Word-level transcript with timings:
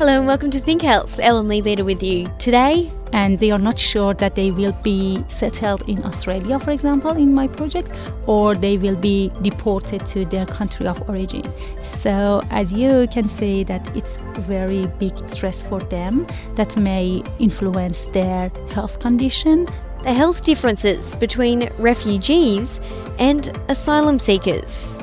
Hello 0.00 0.16
and 0.16 0.26
welcome 0.26 0.50
to 0.50 0.60
Think 0.60 0.80
Health. 0.80 1.20
Ellen 1.20 1.46
Leabeater 1.46 1.84
with 1.84 2.02
you. 2.02 2.26
Today, 2.38 2.90
and 3.12 3.38
they 3.38 3.50
are 3.50 3.58
not 3.58 3.78
sure 3.78 4.14
that 4.14 4.34
they 4.34 4.50
will 4.50 4.74
be 4.82 5.22
settled 5.28 5.86
in 5.90 6.02
Australia, 6.06 6.58
for 6.58 6.70
example, 6.70 7.10
in 7.10 7.34
my 7.34 7.46
project, 7.46 7.90
or 8.26 8.54
they 8.54 8.78
will 8.78 8.96
be 8.96 9.30
deported 9.42 10.06
to 10.06 10.24
their 10.24 10.46
country 10.46 10.86
of 10.86 11.06
origin. 11.06 11.42
So, 11.82 12.40
as 12.50 12.72
you 12.72 13.08
can 13.12 13.28
see, 13.28 13.62
that 13.64 13.94
it's 13.94 14.16
very 14.38 14.86
big 14.98 15.28
stress 15.28 15.60
for 15.60 15.80
them 15.80 16.26
that 16.54 16.78
may 16.78 17.22
influence 17.38 18.06
their 18.06 18.48
health 18.72 19.00
condition. 19.00 19.66
The 20.02 20.14
health 20.14 20.44
differences 20.44 21.14
between 21.16 21.68
refugees 21.78 22.80
and 23.18 23.54
asylum 23.68 24.18
seekers. 24.18 25.02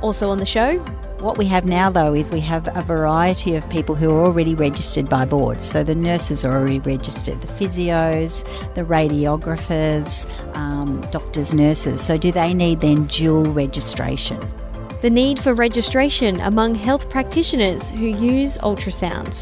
Also 0.00 0.30
on 0.30 0.38
the 0.38 0.46
show, 0.46 0.84
what 1.22 1.38
we 1.38 1.46
have 1.46 1.64
now, 1.64 1.88
though, 1.88 2.14
is 2.14 2.30
we 2.30 2.40
have 2.40 2.68
a 2.76 2.82
variety 2.82 3.54
of 3.54 3.68
people 3.70 3.94
who 3.94 4.10
are 4.10 4.24
already 4.24 4.54
registered 4.54 5.08
by 5.08 5.24
boards. 5.24 5.64
So 5.64 5.84
the 5.84 5.94
nurses 5.94 6.44
are 6.44 6.52
already 6.52 6.80
registered, 6.80 7.40
the 7.40 7.46
physios, 7.46 8.44
the 8.74 8.82
radiographers, 8.82 10.26
um, 10.56 11.00
doctors, 11.12 11.54
nurses. 11.54 12.00
So 12.00 12.18
do 12.18 12.32
they 12.32 12.52
need 12.52 12.80
then 12.80 13.06
dual 13.06 13.52
registration? 13.52 14.40
The 15.00 15.10
need 15.10 15.38
for 15.38 15.54
registration 15.54 16.40
among 16.40 16.74
health 16.74 17.08
practitioners 17.08 17.90
who 17.90 18.06
use 18.06 18.58
ultrasound. 18.58 19.34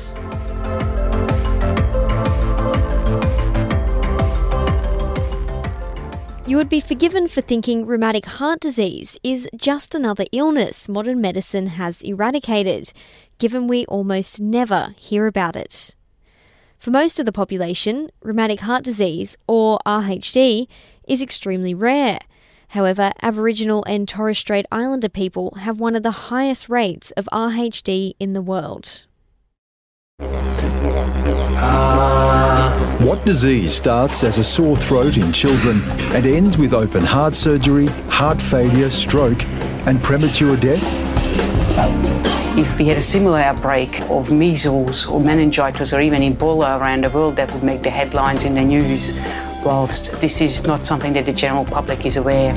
You 6.50 6.56
would 6.56 6.68
be 6.68 6.80
forgiven 6.80 7.28
for 7.28 7.42
thinking 7.42 7.86
rheumatic 7.86 8.26
heart 8.26 8.58
disease 8.58 9.16
is 9.22 9.48
just 9.54 9.94
another 9.94 10.24
illness 10.32 10.88
modern 10.88 11.20
medicine 11.20 11.68
has 11.68 12.02
eradicated, 12.02 12.92
given 13.38 13.68
we 13.68 13.86
almost 13.86 14.40
never 14.40 14.92
hear 14.98 15.28
about 15.28 15.54
it. 15.54 15.94
For 16.76 16.90
most 16.90 17.20
of 17.20 17.26
the 17.26 17.30
population, 17.30 18.10
rheumatic 18.20 18.58
heart 18.58 18.82
disease, 18.82 19.36
or 19.46 19.78
RHD, 19.86 20.66
is 21.06 21.22
extremely 21.22 21.72
rare. 21.72 22.18
However, 22.70 23.12
Aboriginal 23.22 23.84
and 23.86 24.08
Torres 24.08 24.38
Strait 24.38 24.66
Islander 24.72 25.08
people 25.08 25.52
have 25.60 25.78
one 25.78 25.94
of 25.94 26.02
the 26.02 26.30
highest 26.32 26.68
rates 26.68 27.12
of 27.12 27.28
RHD 27.32 28.14
in 28.18 28.32
the 28.32 28.42
world. 28.42 29.06
What 33.00 33.26
disease 33.26 33.74
starts 33.74 34.24
as 34.24 34.38
a 34.38 34.44
sore 34.44 34.76
throat 34.76 35.18
in 35.18 35.32
children 35.32 35.82
and 36.14 36.24
ends 36.24 36.56
with 36.56 36.72
open 36.72 37.04
heart 37.04 37.34
surgery, 37.34 37.86
heart 38.08 38.40
failure, 38.40 38.88
stroke, 38.90 39.44
and 39.86 40.02
premature 40.02 40.56
death? 40.56 40.82
If 42.58 42.78
we 42.78 42.86
had 42.86 42.98
a 42.98 43.02
similar 43.02 43.38
outbreak 43.40 44.00
of 44.10 44.32
measles 44.32 45.06
or 45.06 45.20
meningitis 45.20 45.92
or 45.92 46.00
even 46.00 46.22
Ebola 46.22 46.80
around 46.80 47.04
the 47.04 47.10
world, 47.10 47.36
that 47.36 47.52
would 47.52 47.62
make 47.62 47.82
the 47.82 47.90
headlines 47.90 48.44
in 48.44 48.54
the 48.54 48.62
news, 48.62 49.20
whilst 49.64 50.12
this 50.20 50.40
is 50.40 50.66
not 50.66 50.86
something 50.86 51.12
that 51.12 51.26
the 51.26 51.32
general 51.32 51.64
public 51.64 52.06
is 52.06 52.16
aware. 52.16 52.54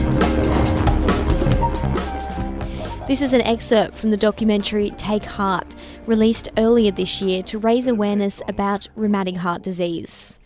This 3.06 3.22
is 3.22 3.34
an 3.34 3.42
excerpt 3.42 3.96
from 3.96 4.12
the 4.12 4.18
documentary 4.18 4.90
Take 4.92 5.26
Heart, 5.26 5.76
released 6.06 6.48
earlier 6.58 6.90
this 6.90 7.22
year 7.22 7.44
to 7.44 7.60
raise 7.60 7.86
awareness 7.86 8.42
about 8.48 8.88
rheumatic 8.96 9.36
heart 9.36 9.62
disease. 9.62 10.40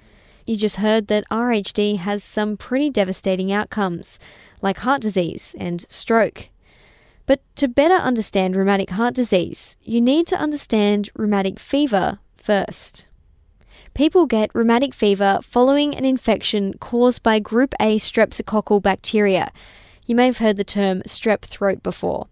You 0.47 0.55
just 0.55 0.77
heard 0.77 1.05
that 1.05 1.29
RHD 1.29 1.99
has 1.99 2.23
some 2.23 2.57
pretty 2.57 2.89
devastating 2.89 3.51
outcomes, 3.51 4.17
like 4.59 4.79
heart 4.79 5.03
disease 5.03 5.53
and 5.59 5.85
stroke. 5.87 6.47
But 7.27 7.41
to 7.57 7.67
better 7.67 7.93
understand 7.93 8.55
rheumatic 8.55 8.89
heart 8.89 9.13
disease, 9.13 9.77
you 9.83 10.01
need 10.01 10.25
to 10.27 10.39
understand 10.39 11.11
rheumatic 11.15 11.59
fever 11.59 12.17
first. 12.37 13.07
People 13.93 14.25
get 14.25 14.55
rheumatic 14.55 14.95
fever 14.95 15.41
following 15.43 15.95
an 15.95 16.05
infection 16.05 16.73
caused 16.79 17.21
by 17.21 17.37
group 17.37 17.75
A 17.79 17.99
streptococcal 17.99 18.81
bacteria. 18.81 19.51
You 20.07 20.15
may 20.15 20.25
have 20.25 20.39
heard 20.39 20.57
the 20.57 20.63
term 20.63 21.03
strep 21.03 21.41
throat 21.41 21.83
before. 21.83 22.25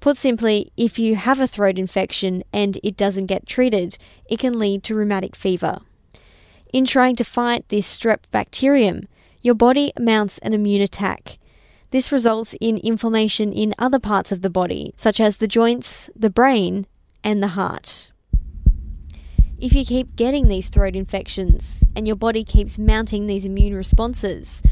Put 0.00 0.16
simply, 0.16 0.72
if 0.76 0.98
you 0.98 1.16
have 1.16 1.40
a 1.40 1.46
throat 1.46 1.78
infection 1.78 2.44
and 2.52 2.78
it 2.84 2.96
doesn't 2.96 3.26
get 3.26 3.46
treated, 3.46 3.98
it 4.28 4.38
can 4.38 4.58
lead 4.58 4.84
to 4.84 4.94
rheumatic 4.94 5.34
fever. 5.34 5.80
In 6.72 6.84
trying 6.84 7.16
to 7.16 7.24
fight 7.24 7.68
this 7.68 7.98
strep 7.98 8.20
bacterium, 8.30 9.08
your 9.42 9.54
body 9.54 9.92
mounts 9.98 10.38
an 10.38 10.52
immune 10.52 10.82
attack. 10.82 11.38
This 11.90 12.12
results 12.12 12.54
in 12.60 12.76
inflammation 12.78 13.52
in 13.52 13.74
other 13.78 13.98
parts 13.98 14.30
of 14.30 14.42
the 14.42 14.50
body, 14.50 14.92
such 14.96 15.20
as 15.20 15.38
the 15.38 15.48
joints, 15.48 16.10
the 16.14 16.30
brain, 16.30 16.86
and 17.24 17.42
the 17.42 17.48
heart. 17.48 18.12
If 19.58 19.72
you 19.72 19.84
keep 19.84 20.14
getting 20.14 20.46
these 20.46 20.68
throat 20.68 20.94
infections 20.94 21.82
and 21.96 22.06
your 22.06 22.14
body 22.14 22.44
keeps 22.44 22.78
mounting 22.78 23.26
these 23.26 23.44
immune 23.44 23.74
responses, 23.74 24.62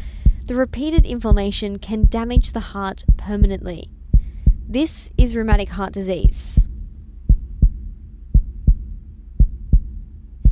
the 0.45 0.55
repeated 0.55 1.05
inflammation 1.05 1.81
can 1.81 2.07
damage 2.09 2.53
the 2.53 2.61
heart 2.61 3.03
permanently. 3.17 3.91
This 4.69 5.13
is 5.17 5.37
rheumatic 5.37 5.69
heart 5.69 5.93
disease. 5.93 6.67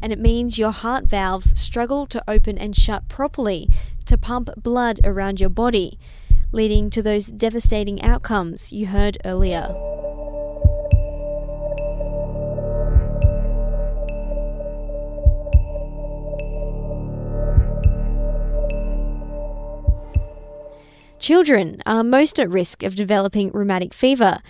And 0.00 0.12
it 0.12 0.20
means 0.20 0.58
your 0.58 0.70
heart 0.70 1.06
valves 1.06 1.58
struggle 1.60 2.06
to 2.06 2.22
open 2.28 2.56
and 2.56 2.76
shut 2.76 3.08
properly 3.08 3.68
to 4.06 4.16
pump 4.16 4.50
blood 4.56 5.00
around 5.02 5.40
your 5.40 5.48
body, 5.48 5.98
leading 6.52 6.90
to 6.90 7.02
those 7.02 7.26
devastating 7.26 8.02
outcomes 8.02 8.70
you 8.70 8.86
heard 8.86 9.18
earlier. 9.24 9.93
Children 21.24 21.80
are 21.86 22.04
most 22.04 22.38
at 22.38 22.50
risk 22.50 22.82
of 22.82 22.96
developing 22.96 23.50
rheumatic 23.50 23.94
fever, 23.94 24.40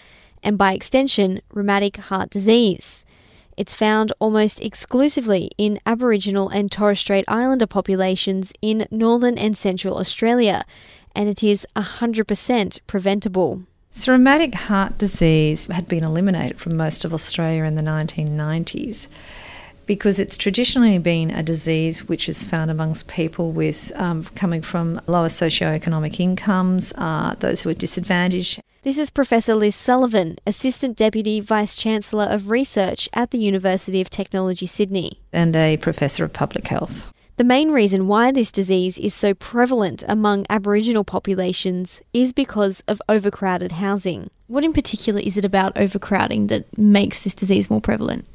and 0.43 0.59
by 0.59 0.73
extension, 0.73 1.41
rheumatic 1.53 1.99
heart 1.99 2.31
disease. 2.31 3.05
It's 3.57 3.77
found 3.77 4.13
almost 4.19 4.59
exclusively 4.59 5.53
in 5.57 5.79
Aboriginal 5.87 6.49
and 6.49 6.73
Torres 6.73 6.99
Strait 6.99 7.25
Islander 7.29 7.69
populations 7.69 8.53
in 8.61 8.89
northern 8.91 9.39
and 9.39 9.57
central 9.57 9.99
Australia, 9.99 10.65
and 11.15 11.29
it 11.29 11.45
is 11.45 11.65
100% 11.77 12.81
preventable. 12.89 13.63
So, 13.93 14.11
rheumatic 14.11 14.55
heart 14.55 14.99
disease 14.99 15.69
had 15.69 15.87
been 15.87 16.03
eliminated 16.03 16.59
from 16.59 16.77
most 16.77 17.05
of 17.05 17.15
Australia 17.15 17.63
in 17.63 17.77
the 17.77 17.83
1990s 17.83 19.07
because 19.87 20.19
it's 20.19 20.37
traditionally 20.37 20.99
been 20.99 21.31
a 21.31 21.43
disease 21.43 22.09
which 22.09 22.29
is 22.29 22.45
found 22.45 22.71
amongst 22.71 23.09
people 23.09 23.53
with 23.53 23.93
um, 23.97 24.25
coming 24.25 24.63
from 24.63 25.01
lower 25.07 25.29
socioeconomic 25.29 26.21
incomes, 26.21 26.93
uh, 26.97 27.35
those 27.39 27.63
who 27.63 27.71
are 27.71 27.75
disadvantaged. 27.75 28.61
This 28.83 28.99
is 28.99 29.09
Professor 29.09 29.55
Liz 29.55 29.75
Sullivan, 29.75 30.37
Assistant 30.47 30.97
Deputy 30.97 31.41
Vice 31.41 31.75
Chancellor 31.75 32.25
of 32.25 32.51
Research 32.51 33.09
at 33.15 33.31
the 33.31 33.39
University 33.39 34.01
of 34.01 34.11
Technology, 34.11 34.67
Sydney, 34.67 35.21
and 35.33 35.57
a 35.57 35.79
Professor 35.79 36.25
of 36.25 36.33
Public 36.33 36.67
Health. 36.69 37.11
The 37.37 37.45
main 37.45 37.73
reason 37.73 38.07
why 38.07 38.31
this 38.31 38.53
disease 38.53 38.97
is 38.97 39.13
so 39.13 39.35
prevalent 39.35 40.05
among 40.07 40.47
Aboriginal 40.49 41.03
populations 41.03 42.01
is 42.13 42.33
because 42.33 42.81
of 42.87 43.03
overcrowded 43.09 43.73
housing. 43.73 44.31
What 44.47 44.65
in 44.65 44.73
particular 44.73 45.19
is 45.19 45.37
it 45.37 45.45
about 45.45 45.77
overcrowding 45.77 46.47
that 46.49 46.79
makes 46.79 47.25
this 47.25 47.35
disease 47.35 47.69
more 47.69 47.81
prevalent? 47.81 48.27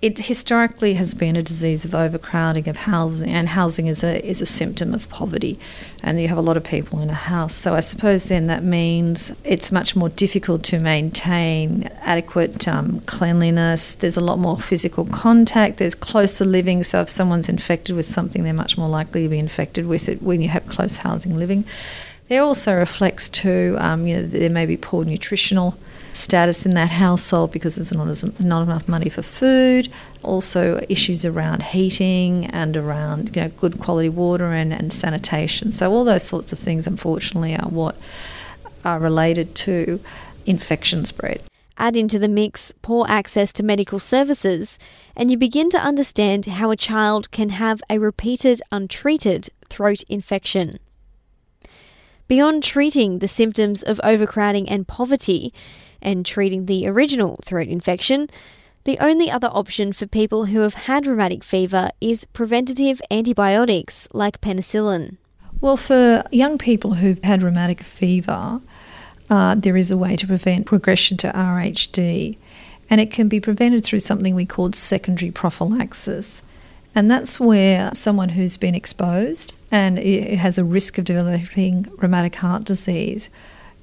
It 0.00 0.16
historically 0.18 0.94
has 0.94 1.12
been 1.12 1.34
a 1.34 1.42
disease 1.42 1.84
of 1.84 1.92
overcrowding 1.92 2.68
of 2.68 2.76
housing, 2.76 3.30
and 3.30 3.48
housing 3.48 3.88
is 3.88 4.04
a 4.04 4.24
is 4.24 4.40
a 4.40 4.46
symptom 4.46 4.94
of 4.94 5.08
poverty, 5.08 5.58
and 6.04 6.20
you 6.20 6.28
have 6.28 6.38
a 6.38 6.42
lot 6.42 6.56
of 6.56 6.62
people 6.62 7.00
in 7.00 7.10
a 7.10 7.14
house. 7.14 7.54
So 7.54 7.74
I 7.74 7.80
suppose 7.80 8.26
then 8.26 8.46
that 8.46 8.62
means 8.62 9.32
it's 9.42 9.72
much 9.72 9.96
more 9.96 10.08
difficult 10.08 10.62
to 10.64 10.78
maintain 10.78 11.90
adequate 12.02 12.68
um, 12.68 13.00
cleanliness. 13.00 13.94
There's 13.96 14.16
a 14.16 14.20
lot 14.20 14.38
more 14.38 14.56
physical 14.56 15.04
contact. 15.04 15.78
There's 15.78 15.96
closer 15.96 16.44
living. 16.44 16.84
So 16.84 17.00
if 17.00 17.08
someone's 17.08 17.48
infected 17.48 17.96
with 17.96 18.08
something, 18.08 18.44
they're 18.44 18.54
much 18.54 18.78
more 18.78 18.88
likely 18.88 19.24
to 19.24 19.28
be 19.28 19.38
infected 19.38 19.86
with 19.86 20.08
it 20.08 20.22
when 20.22 20.40
you 20.40 20.48
have 20.48 20.66
close 20.66 20.98
housing 20.98 21.36
living. 21.36 21.64
There 22.28 22.42
also 22.42 22.74
reflects 22.74 23.28
to 23.30 23.76
um, 23.78 24.06
you 24.06 24.16
know 24.16 24.22
there 24.22 24.50
may 24.50 24.66
be 24.66 24.76
poor 24.76 25.04
nutritional 25.04 25.78
status 26.12 26.66
in 26.66 26.74
that 26.74 26.90
household 26.90 27.52
because 27.52 27.76
there's 27.76 27.92
not, 27.92 28.08
as, 28.08 28.40
not 28.40 28.62
enough 28.62 28.88
money 28.88 29.08
for 29.08 29.22
food. 29.22 29.88
Also, 30.22 30.84
issues 30.88 31.24
around 31.24 31.62
heating 31.62 32.46
and 32.46 32.76
around 32.76 33.34
you 33.34 33.42
know 33.42 33.48
good 33.48 33.78
quality 33.78 34.08
water 34.08 34.52
and, 34.52 34.72
and 34.72 34.92
sanitation. 34.92 35.72
So 35.72 35.90
all 35.90 36.04
those 36.04 36.24
sorts 36.24 36.52
of 36.52 36.58
things, 36.58 36.86
unfortunately, 36.86 37.56
are 37.56 37.68
what 37.68 37.96
are 38.84 38.98
related 38.98 39.54
to 39.54 40.00
infection 40.44 41.04
spread. 41.04 41.42
Add 41.78 41.96
into 41.96 42.18
the 42.18 42.28
mix 42.28 42.72
poor 42.82 43.06
access 43.08 43.52
to 43.54 43.62
medical 43.62 44.00
services, 44.00 44.78
and 45.16 45.30
you 45.30 45.36
begin 45.36 45.70
to 45.70 45.78
understand 45.78 46.46
how 46.46 46.70
a 46.70 46.76
child 46.76 47.30
can 47.30 47.50
have 47.50 47.80
a 47.88 47.98
repeated, 47.98 48.60
untreated 48.72 49.48
throat 49.68 50.02
infection. 50.08 50.78
Beyond 52.28 52.62
treating 52.62 53.20
the 53.20 53.28
symptoms 53.28 53.82
of 53.82 54.00
overcrowding 54.04 54.68
and 54.68 54.86
poverty, 54.86 55.52
and 56.02 56.26
treating 56.26 56.66
the 56.66 56.86
original 56.86 57.40
throat 57.44 57.68
infection, 57.68 58.28
the 58.84 58.98
only 58.98 59.30
other 59.30 59.48
option 59.48 59.94
for 59.94 60.06
people 60.06 60.44
who 60.46 60.60
have 60.60 60.74
had 60.74 61.06
rheumatic 61.06 61.42
fever 61.42 61.90
is 62.00 62.26
preventative 62.26 63.00
antibiotics 63.10 64.08
like 64.12 64.42
penicillin. 64.42 65.16
Well, 65.60 65.78
for 65.78 66.22
young 66.30 66.58
people 66.58 66.94
who've 66.94 67.22
had 67.24 67.42
rheumatic 67.42 67.82
fever, 67.82 68.60
uh, 69.30 69.54
there 69.56 69.76
is 69.76 69.90
a 69.90 69.96
way 69.96 70.14
to 70.16 70.26
prevent 70.26 70.66
progression 70.66 71.16
to 71.18 71.32
RHD, 71.32 72.36
and 72.90 73.00
it 73.00 73.10
can 73.10 73.28
be 73.28 73.40
prevented 73.40 73.84
through 73.84 74.00
something 74.00 74.34
we 74.34 74.46
call 74.46 74.72
secondary 74.72 75.30
prophylaxis. 75.30 76.42
And 76.94 77.10
that's 77.10 77.40
where 77.40 77.90
someone 77.94 78.30
who's 78.30 78.56
been 78.56 78.74
exposed 78.74 79.52
and 79.70 79.98
it 79.98 80.38
has 80.38 80.58
a 80.58 80.64
risk 80.64 80.98
of 80.98 81.04
developing 81.04 81.86
rheumatic 81.98 82.36
heart 82.36 82.64
disease 82.64 83.28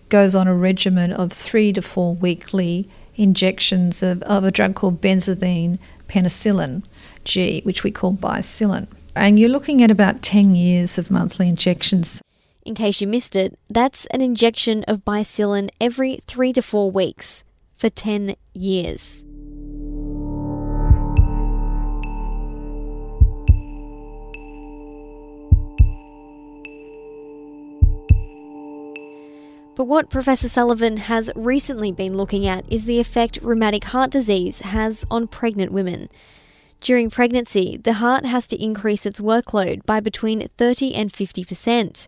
goes 0.09 0.35
on 0.35 0.47
a 0.47 0.55
regimen 0.55 1.11
of 1.11 1.31
three 1.31 1.73
to 1.73 1.81
four 1.81 2.15
weekly 2.15 2.87
injections 3.15 4.03
of, 4.03 4.21
of 4.23 4.43
a 4.43 4.51
drug 4.51 4.75
called 4.75 5.01
benzathine 5.01 5.79
penicillin 6.07 6.83
G, 7.23 7.61
which 7.63 7.83
we 7.83 7.91
call 7.91 8.13
bicillin. 8.13 8.87
And 9.15 9.39
you're 9.39 9.49
looking 9.49 9.81
at 9.81 9.91
about 9.91 10.21
10 10.21 10.55
years 10.55 10.97
of 10.97 11.09
monthly 11.09 11.49
injections. 11.49 12.21
In 12.63 12.75
case 12.75 13.01
you 13.01 13.07
missed 13.07 13.35
it, 13.35 13.57
that's 13.69 14.05
an 14.07 14.21
injection 14.21 14.83
of 14.87 15.05
bicillin 15.05 15.69
every 15.79 16.19
three 16.27 16.53
to 16.53 16.61
four 16.61 16.91
weeks 16.91 17.43
for 17.77 17.89
10 17.89 18.35
years. 18.53 19.24
But 29.75 29.85
what 29.85 30.09
Professor 30.09 30.47
Sullivan 30.47 30.95
has 30.97 31.29
recently 31.35 31.91
been 31.91 32.15
looking 32.15 32.47
at 32.47 32.63
is 32.71 32.85
the 32.85 32.99
effect 32.99 33.39
rheumatic 33.41 33.83
heart 33.85 34.09
disease 34.09 34.61
has 34.61 35.05
on 35.11 35.27
pregnant 35.27 35.73
women. 35.73 36.07
During 36.79 37.09
pregnancy, 37.09 37.75
the 37.75 37.93
heart 37.93 38.25
has 38.25 38.47
to 38.47 38.63
increase 38.63 39.05
its 39.05 39.19
workload 39.19 39.85
by 39.85 39.99
between 39.99 40.47
30 40.57 40.95
and 40.95 41.11
50%. 41.11 42.07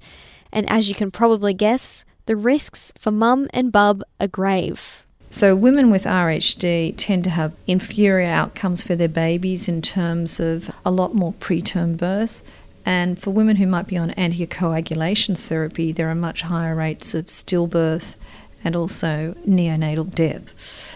And 0.53 0.69
as 0.69 0.87
you 0.87 0.95
can 0.95 1.11
probably 1.11 1.53
guess, 1.53 2.05
the 2.25 2.37
risks 2.37 2.93
for 2.97 3.11
mum 3.11 3.49
and 3.53 3.69
bub 3.71 4.01
are 4.19 4.27
grave. 4.27 5.03
So, 5.29 5.53
women 5.53 5.91
with 5.91 6.05
RHD 6.05 6.93
tend 6.95 7.25
to 7.25 7.29
have 7.31 7.51
inferior 7.67 8.29
outcomes 8.29 8.81
for 8.81 8.95
their 8.95 9.09
babies 9.09 9.67
in 9.67 9.81
terms 9.81 10.39
of 10.39 10.71
a 10.85 10.91
lot 10.91 11.13
more 11.13 11.33
preterm 11.33 11.97
birth. 11.97 12.43
And 12.87 13.21
for 13.21 13.31
women 13.31 13.57
who 13.57 13.67
might 13.67 13.87
be 13.87 13.97
on 13.97 14.11
anticoagulation 14.11 15.37
therapy, 15.37 15.91
there 15.91 16.09
are 16.09 16.15
much 16.15 16.43
higher 16.43 16.73
rates 16.73 17.13
of 17.13 17.25
stillbirth 17.25 18.15
and 18.63 18.77
also 18.77 19.35
neonatal 19.45 20.15
death. 20.15 20.53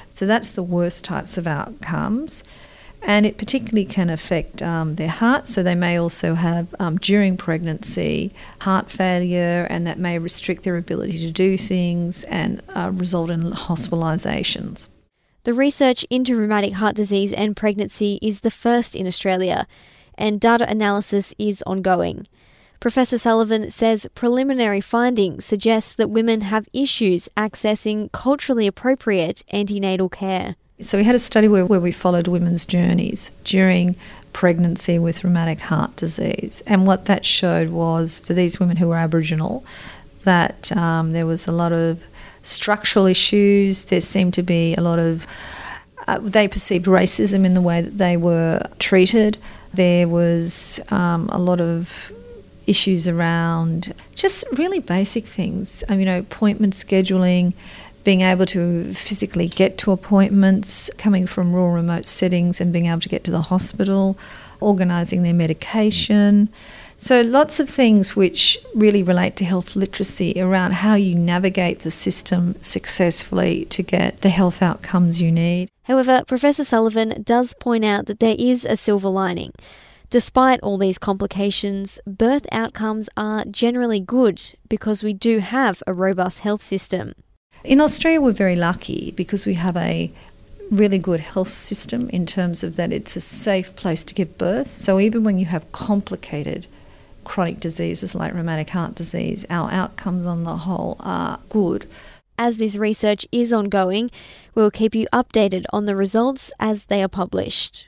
So, 0.09 0.25
that's 0.25 0.51
the 0.51 0.63
worst 0.63 1.03
types 1.03 1.37
of 1.37 1.45
outcomes 1.45 2.45
and 3.01 3.25
it 3.25 3.37
particularly 3.37 3.83
can 3.83 4.09
affect 4.09 4.61
um, 4.61 4.95
their 4.95 5.09
heart. 5.09 5.47
So 5.47 5.63
they 5.63 5.75
may 5.75 5.97
also 5.97 6.35
have, 6.35 6.73
um, 6.79 6.97
during 6.97 7.35
pregnancy, 7.35 8.31
heart 8.59 8.91
failure, 8.91 9.65
and 9.69 9.87
that 9.87 9.97
may 9.97 10.19
restrict 10.19 10.63
their 10.63 10.77
ability 10.77 11.17
to 11.19 11.31
do 11.31 11.57
things 11.57 12.23
and 12.25 12.61
uh, 12.75 12.91
result 12.93 13.31
in 13.31 13.41
hospitalisations. 13.41 14.87
The 15.45 15.53
research 15.53 16.05
into 16.11 16.35
rheumatic 16.35 16.73
heart 16.73 16.95
disease 16.95 17.33
and 17.33 17.57
pregnancy 17.57 18.19
is 18.21 18.41
the 18.41 18.51
first 18.51 18.95
in 18.95 19.07
Australia, 19.07 19.67
and 20.17 20.39
data 20.39 20.69
analysis 20.69 21.33
is 21.37 21.63
ongoing. 21.65 22.27
Professor 22.79 23.19
Sullivan 23.19 23.69
says 23.69 24.07
preliminary 24.15 24.81
findings 24.81 25.45
suggest 25.45 25.97
that 25.97 26.09
women 26.09 26.41
have 26.41 26.67
issues 26.73 27.29
accessing 27.37 28.11
culturally 28.11 28.65
appropriate 28.65 29.43
antenatal 29.53 30.09
care. 30.09 30.55
So 30.81 30.97
we 30.97 31.03
had 31.03 31.13
a 31.13 31.19
study 31.19 31.47
where, 31.47 31.63
where 31.63 31.79
we 31.79 31.91
followed 31.91 32.27
women's 32.27 32.65
journeys 32.65 33.29
during 33.43 33.95
pregnancy 34.33 34.97
with 34.97 35.23
rheumatic 35.23 35.59
heart 35.59 35.95
disease. 35.95 36.63
And 36.65 36.87
what 36.87 37.05
that 37.05 37.23
showed 37.23 37.69
was 37.69 38.19
for 38.19 38.33
these 38.33 38.59
women 38.59 38.77
who 38.77 38.87
were 38.87 38.97
Aboriginal, 38.97 39.63
that 40.23 40.75
um, 40.75 41.11
there 41.11 41.27
was 41.27 41.47
a 41.47 41.51
lot 41.51 41.71
of 41.71 42.03
structural 42.41 43.05
issues. 43.05 43.85
There 43.85 44.01
seemed 44.01 44.33
to 44.35 44.43
be 44.43 44.73
a 44.73 44.81
lot 44.81 44.97
of, 44.97 45.27
uh, 46.07 46.17
they 46.19 46.47
perceived 46.47 46.87
racism 46.87 47.45
in 47.45 47.53
the 47.53 47.61
way 47.61 47.81
that 47.81 47.99
they 47.99 48.17
were 48.17 48.65
treated. 48.79 49.37
There 49.73 50.07
was 50.07 50.79
um, 50.89 51.29
a 51.31 51.39
lot 51.39 51.61
of 51.61 52.11
issues 52.67 53.07
around 53.07 53.93
just 54.15 54.45
really 54.53 54.79
basic 54.79 55.25
things, 55.25 55.83
um, 55.89 55.99
you 55.99 56.05
know, 56.05 56.19
appointment 56.19 56.73
scheduling, 56.73 57.53
being 58.03 58.21
able 58.21 58.45
to 58.47 58.93
physically 58.93 59.47
get 59.47 59.77
to 59.79 59.91
appointments, 59.91 60.89
coming 60.97 61.27
from 61.27 61.53
rural 61.53 61.73
remote 61.73 62.07
settings 62.07 62.59
and 62.59 62.73
being 62.73 62.87
able 62.87 62.99
to 63.01 63.09
get 63.09 63.23
to 63.25 63.31
the 63.31 63.43
hospital, 63.43 64.17
organising 64.59 65.23
their 65.23 65.33
medication. 65.33 66.49
So, 67.03 67.21
lots 67.21 67.59
of 67.59 67.67
things 67.67 68.15
which 68.15 68.59
really 68.75 69.01
relate 69.01 69.35
to 69.37 69.43
health 69.43 69.75
literacy 69.75 70.39
around 70.39 70.73
how 70.73 70.93
you 70.93 71.15
navigate 71.15 71.79
the 71.79 71.89
system 71.89 72.55
successfully 72.61 73.65
to 73.65 73.81
get 73.81 74.21
the 74.21 74.29
health 74.29 74.61
outcomes 74.61 75.19
you 75.19 75.31
need. 75.31 75.69
However, 75.85 76.21
Professor 76.27 76.63
Sullivan 76.63 77.23
does 77.23 77.55
point 77.55 77.83
out 77.83 78.05
that 78.05 78.19
there 78.19 78.35
is 78.37 78.65
a 78.65 78.77
silver 78.77 79.09
lining. 79.09 79.51
Despite 80.11 80.59
all 80.59 80.77
these 80.77 80.99
complications, 80.99 81.99
birth 82.05 82.45
outcomes 82.51 83.09
are 83.17 83.45
generally 83.45 83.99
good 83.99 84.53
because 84.69 85.01
we 85.01 85.13
do 85.13 85.39
have 85.39 85.81
a 85.87 85.95
robust 85.95 86.41
health 86.41 86.63
system. 86.63 87.13
In 87.63 87.81
Australia, 87.81 88.21
we're 88.21 88.31
very 88.31 88.55
lucky 88.55 89.09
because 89.17 89.47
we 89.47 89.55
have 89.55 89.75
a 89.75 90.11
really 90.69 90.99
good 90.99 91.21
health 91.21 91.49
system 91.49 92.11
in 92.11 92.27
terms 92.27 92.63
of 92.63 92.75
that 92.75 92.93
it's 92.93 93.15
a 93.15 93.21
safe 93.21 93.75
place 93.75 94.03
to 94.03 94.13
give 94.13 94.37
birth. 94.37 94.67
So 94.67 94.99
even 94.99 95.23
when 95.23 95.39
you 95.39 95.47
have 95.47 95.71
complicated 95.71 96.67
chronic 97.23 97.59
diseases 97.59 98.15
like 98.15 98.33
rheumatic 98.33 98.69
heart 98.69 98.95
disease, 98.95 99.45
our 99.49 99.71
outcomes 99.71 100.25
on 100.25 100.43
the 100.43 100.57
whole 100.57 100.97
are 100.99 101.39
good. 101.49 101.87
As 102.37 102.57
this 102.57 102.75
research 102.75 103.25
is 103.31 103.53
ongoing, 103.53 104.09
we'll 104.55 104.71
keep 104.71 104.95
you 104.95 105.07
updated 105.13 105.65
on 105.71 105.85
the 105.85 105.95
results 105.95 106.51
as 106.59 106.85
they 106.85 107.03
are 107.03 107.07
published. 107.07 107.87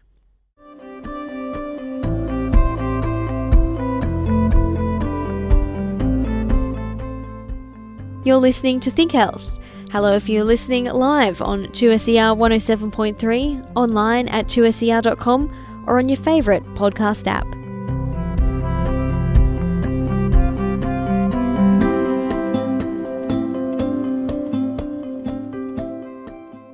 You're 8.26 8.38
listening 8.38 8.80
to 8.82 8.92
Think 8.92 9.12
Health 9.12 9.52
Hello 9.94 10.16
if 10.16 10.28
you're 10.28 10.44
listening 10.44 10.86
live 10.86 11.40
on 11.40 11.68
2SER 11.68 12.36
107.3, 12.36 13.74
online 13.76 14.28
at 14.30 14.48
2SER.com, 14.48 15.84
or 15.86 16.00
on 16.00 16.10
your 16.10 16.18
favourite 16.18 16.64
podcast 16.74 17.28
app. 17.28 17.46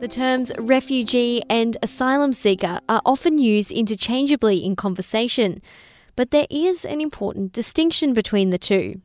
Terms 0.09 0.51
refugee 0.57 1.41
and 1.49 1.77
asylum 1.81 2.33
seeker 2.33 2.79
are 2.89 3.01
often 3.05 3.37
used 3.37 3.71
interchangeably 3.71 4.63
in 4.63 4.75
conversation, 4.75 5.61
but 6.15 6.31
there 6.31 6.47
is 6.49 6.83
an 6.85 7.01
important 7.01 7.53
distinction 7.53 8.13
between 8.13 8.49
the 8.49 8.57
two. 8.57 9.01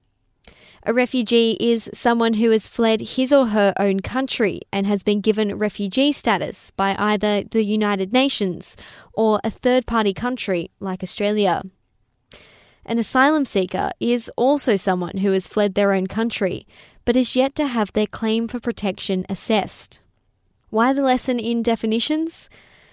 A 0.86 0.92
refugee 0.92 1.56
is 1.60 1.88
someone 1.94 2.34
who 2.34 2.50
has 2.50 2.68
fled 2.68 3.00
his 3.00 3.32
or 3.32 3.46
her 3.48 3.72
own 3.78 4.00
country 4.00 4.60
and 4.72 4.86
has 4.86 5.02
been 5.02 5.20
given 5.20 5.56
refugee 5.56 6.12
status 6.12 6.70
by 6.72 6.94
either 6.98 7.42
the 7.42 7.62
United 7.62 8.12
Nations 8.12 8.76
or 9.14 9.40
a 9.42 9.50
third 9.50 9.86
party 9.86 10.12
country 10.12 10.70
like 10.80 11.02
Australia. 11.02 11.62
An 12.84 12.98
asylum 12.98 13.46
seeker 13.46 13.92
is 13.98 14.30
also 14.36 14.76
someone 14.76 15.18
who 15.18 15.32
has 15.32 15.46
fled 15.46 15.74
their 15.74 15.94
own 15.94 16.06
country 16.06 16.66
but 17.04 17.16
is 17.16 17.36
yet 17.36 17.54
to 17.54 17.66
have 17.66 17.92
their 17.92 18.06
claim 18.06 18.48
for 18.48 18.60
protection 18.60 19.24
assessed. 19.28 20.00
Why 20.74 20.92
the 20.92 21.02
lesson 21.02 21.38
in 21.38 21.62
definitions? 21.62 22.50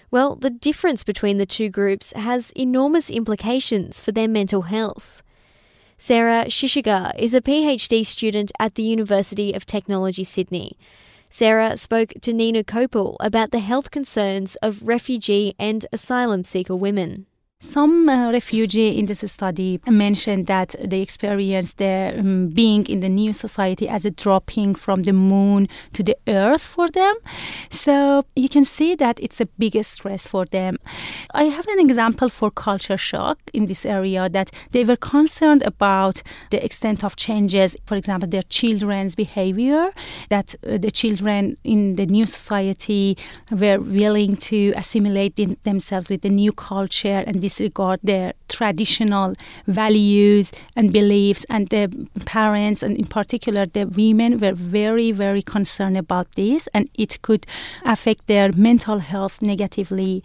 Well, 0.08 0.36
the 0.36 0.50
difference 0.50 1.02
between 1.02 1.38
the 1.38 1.46
two 1.46 1.68
groups 1.68 2.12
has 2.12 2.52
enormous 2.52 3.10
implications 3.10 3.98
for 3.98 4.12
their 4.12 4.28
mental 4.28 4.62
health. 4.62 5.20
Sarah 5.98 6.44
Shishigar 6.44 7.10
is 7.18 7.34
a 7.34 7.40
PhD 7.40 8.06
student 8.06 8.52
at 8.60 8.76
the 8.76 8.84
University 8.84 9.52
of 9.52 9.66
Technology 9.66 10.22
Sydney. 10.22 10.78
Sarah 11.28 11.76
spoke 11.76 12.12
to 12.20 12.32
Nina 12.32 12.62
Kopel 12.62 13.16
about 13.18 13.50
the 13.50 13.58
health 13.58 13.90
concerns 13.90 14.54
of 14.62 14.86
refugee 14.86 15.56
and 15.58 15.84
asylum 15.92 16.44
seeker 16.44 16.76
women. 16.76 17.26
Some 17.62 18.08
uh, 18.08 18.32
refugee 18.32 18.98
in 18.98 19.06
this 19.06 19.22
study 19.30 19.80
mentioned 19.86 20.48
that 20.48 20.74
they 20.84 21.00
experienced 21.00 21.78
their 21.78 22.18
um, 22.18 22.48
being 22.48 22.84
in 22.86 22.98
the 22.98 23.08
new 23.08 23.32
society 23.32 23.88
as 23.88 24.04
a 24.04 24.10
dropping 24.10 24.74
from 24.74 25.04
the 25.04 25.12
moon 25.12 25.68
to 25.92 26.02
the 26.02 26.16
earth 26.26 26.62
for 26.62 26.88
them. 26.90 27.14
So 27.70 28.24
you 28.34 28.48
can 28.48 28.64
see 28.64 28.96
that 28.96 29.20
it's 29.20 29.40
a 29.40 29.46
big 29.46 29.80
stress 29.84 30.26
for 30.26 30.44
them. 30.44 30.78
I 31.34 31.44
have 31.44 31.68
an 31.68 31.78
example 31.78 32.28
for 32.30 32.50
culture 32.50 32.98
shock 32.98 33.38
in 33.52 33.66
this 33.66 33.86
area 33.86 34.28
that 34.28 34.50
they 34.72 34.82
were 34.82 34.96
concerned 34.96 35.62
about 35.62 36.20
the 36.50 36.62
extent 36.64 37.04
of 37.04 37.14
changes, 37.14 37.76
for 37.86 37.94
example, 37.94 38.28
their 38.28 38.42
children's 38.42 39.14
behavior, 39.14 39.92
that 40.30 40.56
uh, 40.66 40.78
the 40.78 40.90
children 40.90 41.56
in 41.62 41.94
the 41.94 42.06
new 42.06 42.26
society 42.26 43.16
were 43.52 43.78
willing 43.78 44.36
to 44.36 44.72
assimilate 44.74 45.36
them- 45.36 45.56
themselves 45.62 46.10
with 46.10 46.22
the 46.22 46.28
new 46.28 46.52
culture 46.52 47.22
and 47.24 47.40
this 47.40 47.51
disregard 47.52 48.00
their 48.02 48.32
traditional 48.48 49.34
values 49.66 50.52
and 50.76 50.92
beliefs. 50.92 51.44
And 51.48 51.68
the 51.68 51.88
parents, 52.24 52.82
and 52.82 52.96
in 52.96 53.06
particular 53.06 53.66
the 53.66 53.84
women, 53.84 54.38
were 54.38 54.54
very, 54.54 55.12
very 55.12 55.42
concerned 55.42 55.96
about 55.96 56.32
this, 56.34 56.68
and 56.74 56.88
it 56.94 57.20
could 57.22 57.46
affect 57.84 58.26
their 58.26 58.50
mental 58.52 58.98
health 58.98 59.42
negatively. 59.42 60.22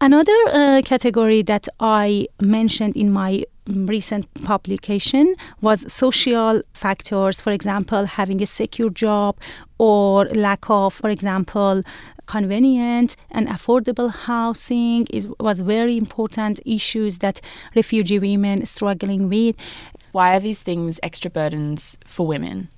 Another 0.00 0.38
uh, 0.52 0.82
category 0.84 1.42
that 1.42 1.68
I 1.80 2.28
mentioned 2.40 2.96
in 2.96 3.10
my 3.12 3.42
recent 3.66 4.26
publication 4.44 5.34
was 5.60 5.92
social 5.92 6.62
factors, 6.72 7.40
for 7.40 7.52
example, 7.52 8.06
having 8.06 8.40
a 8.40 8.46
secure 8.46 8.90
job 8.90 9.36
or 9.78 10.26
lack 10.26 10.70
of, 10.70 10.94
for 10.94 11.10
example, 11.10 11.82
convenient 12.28 13.16
and 13.30 13.48
affordable 13.48 14.10
housing 14.10 15.06
it 15.10 15.26
was 15.40 15.60
very 15.60 15.96
important 15.96 16.60
issues 16.64 17.18
that 17.18 17.40
refugee 17.74 18.18
women 18.18 18.64
struggling 18.66 19.28
with 19.28 19.56
why 20.12 20.34
are 20.34 20.40
these 20.40 20.62
things 20.62 20.98
extra 21.02 21.30
burdens 21.30 21.98
for 22.06 22.26
women? 22.26 22.68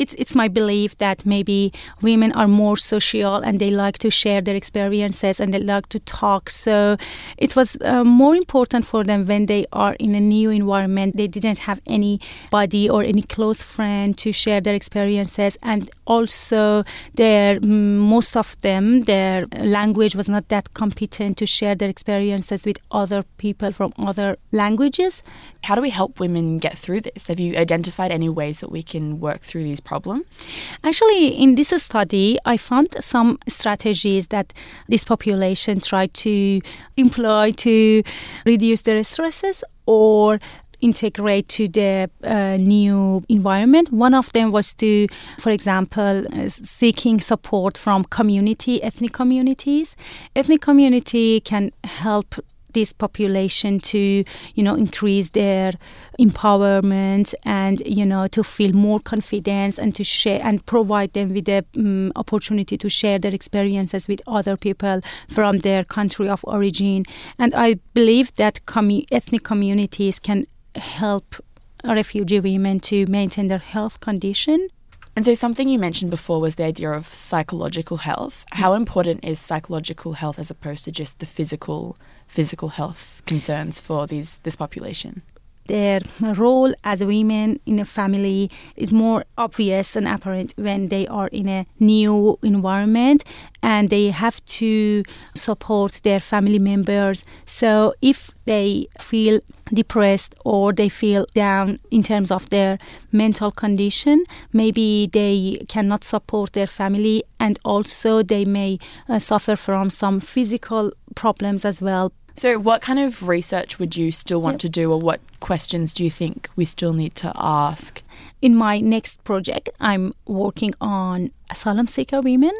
It's 0.00 0.14
it's 0.14 0.34
my 0.34 0.48
belief 0.48 0.96
that 0.98 1.26
maybe 1.26 1.72
women 2.00 2.32
are 2.32 2.48
more 2.48 2.76
social 2.78 3.36
and 3.36 3.60
they 3.60 3.70
like 3.70 3.98
to 3.98 4.10
share 4.10 4.40
their 4.40 4.56
experiences 4.56 5.40
and 5.40 5.52
they 5.52 5.60
like 5.60 5.88
to 5.90 5.98
talk. 6.00 6.48
So 6.48 6.96
it 7.36 7.54
was 7.54 7.76
uh, 7.82 8.04
more 8.04 8.34
important 8.34 8.86
for 8.86 9.04
them 9.04 9.26
when 9.26 9.46
they 9.46 9.66
are 9.72 9.94
in 10.00 10.14
a 10.14 10.20
new 10.20 10.48
environment. 10.50 11.16
They 11.16 11.28
didn't 11.28 11.60
have 11.60 11.80
anybody 11.86 12.88
or 12.88 13.02
any 13.02 13.22
close 13.22 13.62
friend 13.62 14.16
to 14.18 14.32
share 14.32 14.60
their 14.62 14.74
experiences, 14.74 15.58
and 15.62 15.90
also 16.06 16.84
their 17.14 17.60
most 17.60 18.36
of 18.36 18.56
them 18.62 19.02
their 19.02 19.46
language 19.58 20.14
was 20.16 20.28
not 20.28 20.48
that 20.48 20.72
competent 20.72 21.36
to 21.38 21.46
share 21.46 21.74
their 21.74 21.90
experiences 21.90 22.64
with 22.64 22.78
other 22.90 23.22
people 23.36 23.72
from 23.72 23.92
other 23.98 24.36
languages. 24.52 25.22
How 25.64 25.74
do 25.74 25.82
we 25.82 25.90
help 25.90 26.20
women 26.20 26.56
get 26.58 26.78
through 26.78 27.02
this? 27.02 27.26
Have 27.26 27.40
you 27.40 27.56
identified 27.56 28.10
any 28.10 28.28
ways 28.28 28.60
that 28.60 28.72
we 28.72 28.82
can 28.82 29.20
work 29.20 29.42
through 29.42 29.64
these 29.64 29.80
problems? 29.90 30.46
Actually, 30.84 31.22
in 31.44 31.56
this 31.56 31.70
study, 31.82 32.38
I 32.44 32.56
found 32.56 32.88
some 33.00 33.38
strategies 33.48 34.28
that 34.28 34.52
this 34.88 35.04
population 35.04 35.80
tried 35.80 36.12
to 36.26 36.60
employ 36.96 37.52
to 37.66 38.02
reduce 38.46 38.82
their 38.82 39.02
stresses 39.02 39.64
or 39.86 40.38
integrate 40.80 41.46
to 41.48 41.68
the 41.68 42.08
uh, 42.24 42.56
new 42.56 43.22
environment. 43.28 43.92
One 43.92 44.14
of 44.14 44.32
them 44.32 44.52
was 44.52 44.74
to, 44.74 45.08
for 45.38 45.50
example, 45.50 46.22
uh, 46.32 46.48
seeking 46.48 47.20
support 47.20 47.76
from 47.76 48.04
community, 48.04 48.82
ethnic 48.82 49.12
communities. 49.12 49.96
Ethnic 50.36 50.60
community 50.60 51.40
can 51.40 51.72
help 51.84 52.28
this 52.72 52.92
population 52.92 53.80
to 53.80 54.24
you 54.54 54.62
know 54.62 54.76
increase 54.76 55.30
their 55.30 55.72
empowerment 56.20 57.34
and 57.44 57.80
you 57.86 58.04
know 58.04 58.28
to 58.28 58.44
feel 58.44 58.72
more 58.72 59.00
confidence 59.00 59.78
and 59.78 59.94
to 59.94 60.04
share 60.04 60.40
and 60.44 60.64
provide 60.66 61.12
them 61.14 61.32
with 61.32 61.46
the 61.46 61.64
um, 61.76 62.12
opportunity 62.14 62.76
to 62.76 62.90
share 62.90 63.18
their 63.18 63.34
experiences 63.34 64.06
with 64.06 64.20
other 64.26 64.54
people 64.56 65.00
from 65.28 65.58
their 65.58 65.82
country 65.82 66.28
of 66.28 66.44
origin 66.44 67.04
and 67.38 67.54
i 67.54 67.74
believe 67.94 68.34
that 68.34 68.60
commu- 68.66 69.06
ethnic 69.10 69.42
communities 69.44 70.18
can 70.18 70.46
help 70.74 71.36
refugee 71.84 72.38
women 72.38 72.78
to 72.78 73.06
maintain 73.06 73.46
their 73.46 73.58
health 73.58 74.00
condition 74.00 74.68
and 75.16 75.24
so, 75.24 75.34
something 75.34 75.68
you 75.68 75.78
mentioned 75.78 76.10
before 76.10 76.40
was 76.40 76.54
the 76.54 76.64
idea 76.64 76.92
of 76.92 77.06
psychological 77.08 77.96
health. 77.96 78.44
How 78.52 78.74
important 78.74 79.24
is 79.24 79.40
psychological 79.40 80.12
health 80.12 80.38
as 80.38 80.52
opposed 80.52 80.84
to 80.84 80.92
just 80.92 81.18
the 81.18 81.26
physical 81.26 81.96
physical 82.28 82.68
health 82.68 83.20
concerns 83.26 83.80
for 83.80 84.06
these 84.06 84.38
this 84.44 84.54
population? 84.54 85.22
Their 85.70 86.00
role 86.20 86.74
as 86.82 87.02
women 87.04 87.60
in 87.64 87.78
a 87.78 87.84
family 87.84 88.50
is 88.74 88.90
more 88.92 89.24
obvious 89.38 89.94
and 89.94 90.08
apparent 90.08 90.52
when 90.56 90.88
they 90.88 91.06
are 91.06 91.28
in 91.28 91.48
a 91.48 91.64
new 91.78 92.36
environment 92.42 93.22
and 93.62 93.88
they 93.88 94.10
have 94.10 94.44
to 94.46 95.04
support 95.36 96.00
their 96.02 96.18
family 96.18 96.58
members. 96.58 97.24
So 97.44 97.94
if 98.02 98.32
they 98.46 98.88
feel 99.00 99.40
depressed 99.72 100.34
or 100.44 100.72
they 100.72 100.88
feel 100.88 101.24
down 101.34 101.78
in 101.92 102.02
terms 102.02 102.32
of 102.32 102.50
their 102.50 102.78
mental 103.12 103.52
condition, 103.52 104.24
maybe 104.52 105.08
they 105.12 105.64
cannot 105.68 106.02
support 106.02 106.52
their 106.52 106.66
family 106.66 107.22
and 107.38 107.60
also 107.64 108.24
they 108.24 108.44
may 108.44 108.80
uh, 109.08 109.20
suffer 109.20 109.54
from 109.54 109.88
some 109.88 110.18
physical 110.18 110.90
problems 111.14 111.64
as 111.64 111.80
well 111.80 112.12
so, 112.40 112.58
what 112.58 112.80
kind 112.80 112.98
of 112.98 113.28
research 113.28 113.78
would 113.78 113.98
you 113.98 114.10
still 114.10 114.40
want 114.40 114.54
yep. 114.54 114.60
to 114.60 114.68
do, 114.70 114.90
or 114.90 114.98
what 114.98 115.20
questions 115.40 115.92
do 115.92 116.02
you 116.02 116.10
think 116.10 116.48
we 116.56 116.64
still 116.64 116.94
need 116.94 117.14
to 117.16 117.30
ask? 117.34 118.02
In 118.40 118.56
my 118.56 118.80
next 118.80 119.22
project, 119.24 119.68
I'm 119.78 120.14
working 120.26 120.72
on 120.80 121.32
asylum 121.50 121.86
seeker 121.86 122.22
women, 122.22 122.54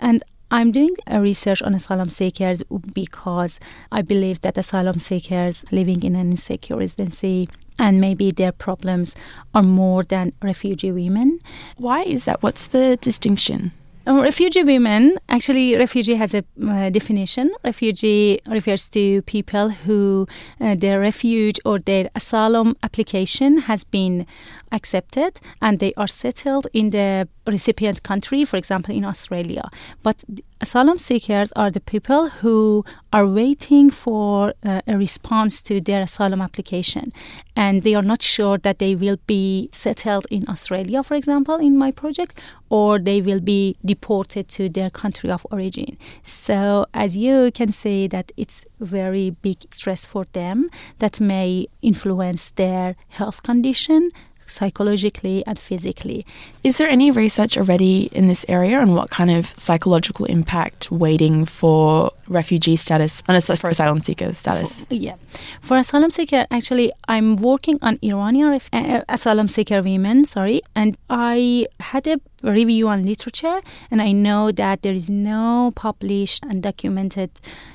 and 0.00 0.24
I'm 0.50 0.72
doing 0.72 0.96
a 1.06 1.20
research 1.20 1.62
on 1.62 1.76
asylum 1.76 2.10
seekers 2.10 2.64
because 2.92 3.60
I 3.92 4.02
believe 4.02 4.40
that 4.40 4.58
asylum 4.58 4.98
seekers 4.98 5.64
living 5.70 6.02
in 6.02 6.16
an 6.16 6.32
insecure 6.32 6.78
residency 6.78 7.48
and 7.78 8.00
maybe 8.00 8.32
their 8.32 8.50
problems 8.50 9.14
are 9.54 9.62
more 9.62 10.02
than 10.02 10.32
refugee 10.42 10.90
women. 10.90 11.38
Why 11.76 12.02
is 12.02 12.24
that? 12.24 12.42
What's 12.42 12.66
the 12.66 12.96
distinction? 12.96 13.70
Um, 14.06 14.20
refugee 14.20 14.64
women, 14.64 15.16
actually, 15.30 15.76
refugee 15.76 16.16
has 16.16 16.34
a 16.34 16.44
uh, 16.62 16.90
definition. 16.90 17.50
Refugee 17.64 18.38
refers 18.46 18.86
to 18.90 19.22
people 19.22 19.70
who 19.70 20.26
uh, 20.60 20.74
their 20.74 21.00
refuge 21.00 21.58
or 21.64 21.78
their 21.78 22.10
asylum 22.14 22.76
application 22.82 23.58
has 23.58 23.82
been 23.82 24.26
accepted 24.74 25.40
and 25.62 25.78
they 25.78 25.94
are 25.96 26.06
settled 26.08 26.66
in 26.72 26.90
the 26.90 27.28
recipient 27.46 28.02
country, 28.02 28.44
for 28.44 28.56
example, 28.56 28.94
in 28.94 29.04
Australia. 29.04 29.70
But 30.02 30.24
asylum 30.60 30.98
seekers 30.98 31.52
are 31.52 31.70
the 31.70 31.80
people 31.80 32.28
who 32.28 32.84
are 33.12 33.26
waiting 33.26 33.90
for 33.90 34.54
uh, 34.64 34.80
a 34.86 34.96
response 34.96 35.62
to 35.62 35.80
their 35.80 36.02
asylum 36.02 36.40
application 36.40 37.12
and 37.54 37.82
they 37.82 37.94
are 37.94 38.02
not 38.02 38.22
sure 38.22 38.58
that 38.58 38.78
they 38.78 38.94
will 38.94 39.18
be 39.26 39.68
settled 39.72 40.26
in 40.30 40.44
Australia, 40.48 41.02
for 41.02 41.14
example, 41.14 41.56
in 41.56 41.78
my 41.78 41.90
project, 41.92 42.40
or 42.68 42.98
they 42.98 43.20
will 43.20 43.40
be 43.40 43.76
deported 43.84 44.48
to 44.48 44.68
their 44.68 44.90
country 44.90 45.30
of 45.30 45.46
origin. 45.50 45.96
So, 46.22 46.86
as 46.92 47.16
you 47.16 47.50
can 47.52 47.70
see, 47.70 48.08
that 48.08 48.32
it's 48.36 48.64
very 48.80 49.30
big 49.30 49.58
stress 49.70 50.04
for 50.04 50.24
them 50.32 50.70
that 50.98 51.20
may 51.20 51.66
influence 51.82 52.50
their 52.50 52.96
health 53.08 53.42
condition 53.42 54.10
psychologically 54.46 55.44
and 55.46 55.58
physically. 55.58 56.26
Is 56.62 56.78
there 56.78 56.88
any 56.88 57.10
research 57.10 57.56
already 57.56 58.08
in 58.12 58.26
this 58.26 58.44
area 58.48 58.78
on 58.78 58.94
what 58.94 59.10
kind 59.10 59.30
of 59.30 59.46
psychological 59.46 60.26
impact 60.26 60.90
waiting 60.90 61.44
for 61.44 62.10
refugee 62.28 62.76
status, 62.76 63.22
and 63.28 63.42
for 63.58 63.70
asylum 63.70 64.00
seeker 64.00 64.32
status? 64.32 64.84
For, 64.84 64.94
yeah. 64.94 65.16
For 65.60 65.76
asylum 65.76 66.10
seeker, 66.10 66.46
actually, 66.50 66.92
I'm 67.08 67.36
working 67.36 67.78
on 67.82 67.98
Iranian 68.02 68.50
ref- 68.50 68.70
uh, 68.72 69.02
asylum 69.08 69.48
seeker 69.48 69.82
women, 69.82 70.24
sorry, 70.24 70.62
and 70.74 70.96
I 71.10 71.66
had 71.80 72.06
a 72.06 72.20
review 72.44 72.88
on 72.88 73.04
literature 73.04 73.60
and 73.90 74.00
I 74.02 74.12
know 74.12 74.52
that 74.52 74.82
there 74.82 74.92
is 74.92 75.08
no 75.08 75.72
published 75.74 76.44
and 76.44 76.62
documented, 76.62 77.30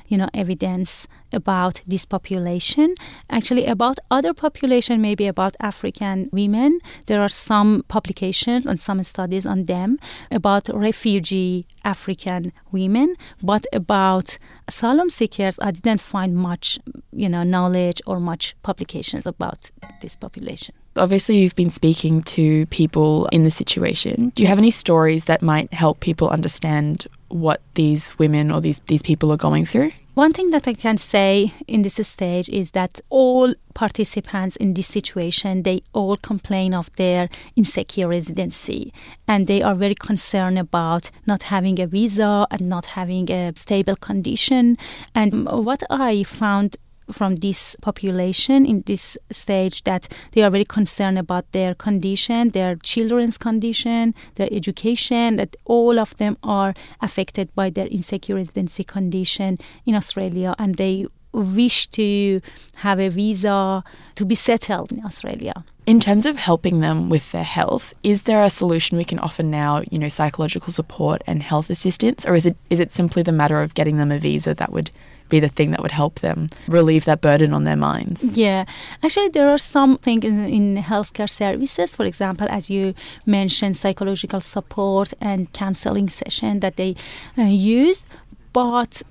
you 0.06 0.16
know, 0.16 0.28
evidence 0.32 1.06
about 1.32 1.82
this 1.86 2.04
population. 2.04 2.94
Actually, 3.28 3.66
about 3.66 3.98
other 4.10 4.34
population, 4.34 5.00
maybe 5.00 5.26
about 5.26 5.56
African 5.60 6.28
women, 6.32 6.80
there 7.06 7.20
are 7.20 7.28
some 7.28 7.84
publications 7.88 8.66
and 8.66 8.80
some 8.80 9.02
studies 9.02 9.46
on 9.46 9.66
them 9.66 9.98
about 10.30 10.68
refugee 10.72 11.66
African 11.84 12.52
women, 12.72 13.14
but 13.42 13.64
about 13.72 14.38
asylum 14.68 15.10
seekers, 15.10 15.58
I 15.60 15.70
didn't 15.70 16.00
find 16.00 16.36
much, 16.36 16.78
you 17.12 17.28
know, 17.28 17.42
knowledge 17.42 18.00
or 18.06 18.20
much 18.20 18.56
publications 18.62 19.26
about 19.26 19.70
this 20.02 20.16
population. 20.16 20.74
Obviously, 21.00 21.38
you've 21.38 21.56
been 21.56 21.70
speaking 21.70 22.22
to 22.24 22.66
people 22.66 23.26
in 23.32 23.44
the 23.44 23.50
situation. 23.50 24.32
Do 24.34 24.42
you 24.42 24.48
have 24.48 24.58
any 24.58 24.70
stories 24.70 25.24
that 25.24 25.40
might 25.40 25.72
help 25.72 26.00
people 26.00 26.28
understand 26.28 27.06
what 27.28 27.62
these 27.72 28.18
women 28.18 28.50
or 28.50 28.60
these, 28.60 28.80
these 28.80 29.00
people 29.00 29.32
are 29.32 29.38
going 29.38 29.64
through? 29.64 29.92
One 30.12 30.34
thing 30.34 30.50
that 30.50 30.68
I 30.68 30.74
can 30.74 30.98
say 30.98 31.54
in 31.66 31.80
this 31.80 32.06
stage 32.06 32.50
is 32.50 32.72
that 32.72 33.00
all 33.08 33.54
participants 33.72 34.56
in 34.56 34.74
this 34.74 34.88
situation 34.88 35.62
they 35.62 35.82
all 35.94 36.18
complain 36.18 36.74
of 36.74 36.94
their 36.96 37.30
insecure 37.56 38.08
residency 38.08 38.92
and 39.26 39.46
they 39.46 39.62
are 39.62 39.74
very 39.74 39.94
concerned 39.94 40.58
about 40.58 41.10
not 41.26 41.44
having 41.44 41.80
a 41.80 41.86
visa 41.86 42.46
and 42.50 42.68
not 42.68 42.84
having 42.86 43.30
a 43.30 43.52
stable 43.54 43.96
condition 43.96 44.76
and 45.14 45.46
what 45.46 45.82
I 45.88 46.24
found 46.24 46.76
from 47.12 47.36
this 47.36 47.76
population 47.80 48.66
in 48.66 48.82
this 48.86 49.16
stage 49.30 49.84
that 49.84 50.08
they 50.32 50.42
are 50.42 50.50
very 50.50 50.64
concerned 50.64 51.18
about 51.18 51.50
their 51.52 51.74
condition, 51.74 52.50
their 52.50 52.76
children's 52.76 53.38
condition, 53.38 54.14
their 54.36 54.48
education, 54.50 55.36
that 55.36 55.56
all 55.64 55.98
of 55.98 56.16
them 56.16 56.36
are 56.42 56.74
affected 57.00 57.54
by 57.54 57.70
their 57.70 57.86
insecure 57.88 58.36
residency 58.36 58.84
condition 58.84 59.58
in 59.86 59.94
Australia 59.94 60.54
and 60.58 60.76
they 60.76 61.06
wish 61.32 61.86
to 61.88 62.40
have 62.76 62.98
a 62.98 63.08
visa 63.08 63.84
to 64.16 64.24
be 64.24 64.34
settled 64.34 64.92
in 64.92 65.04
Australia. 65.04 65.64
In 65.86 66.00
terms 66.00 66.26
of 66.26 66.36
helping 66.36 66.80
them 66.80 67.08
with 67.08 67.32
their 67.32 67.44
health, 67.44 67.94
is 68.02 68.22
there 68.22 68.42
a 68.42 68.50
solution 68.50 68.98
we 68.98 69.04
can 69.04 69.18
offer 69.18 69.42
now, 69.42 69.82
you 69.90 69.98
know, 69.98 70.08
psychological 70.08 70.72
support 70.72 71.22
and 71.26 71.42
health 71.42 71.70
assistance 71.70 72.26
or 72.26 72.34
is 72.34 72.46
it 72.46 72.56
is 72.68 72.80
it 72.80 72.92
simply 72.92 73.22
the 73.22 73.32
matter 73.32 73.62
of 73.62 73.74
getting 73.74 73.96
them 73.96 74.12
a 74.12 74.18
visa 74.18 74.54
that 74.54 74.72
would 74.72 74.90
be 75.30 75.40
the 75.40 75.48
thing 75.48 75.70
that 75.70 75.80
would 75.82 75.92
help 75.92 76.20
them 76.20 76.48
relieve 76.68 77.04
that 77.04 77.20
burden 77.20 77.54
on 77.54 77.64
their 77.64 77.76
minds. 77.76 78.36
Yeah, 78.36 78.64
actually, 79.02 79.28
there 79.28 79.48
are 79.48 79.58
some 79.58 79.98
things 79.98 80.24
in, 80.24 80.44
in 80.44 80.82
healthcare 80.82 81.30
services. 81.30 81.94
For 81.94 82.04
example, 82.04 82.46
as 82.50 82.68
you 82.68 82.94
mentioned, 83.26 83.76
psychological 83.76 84.40
support 84.40 85.14
and 85.20 85.52
counseling 85.52 86.08
session 86.08 86.60
that 86.60 86.76
they 86.76 86.96
uh, 87.38 87.42
use, 87.42 88.04
but 88.52 89.02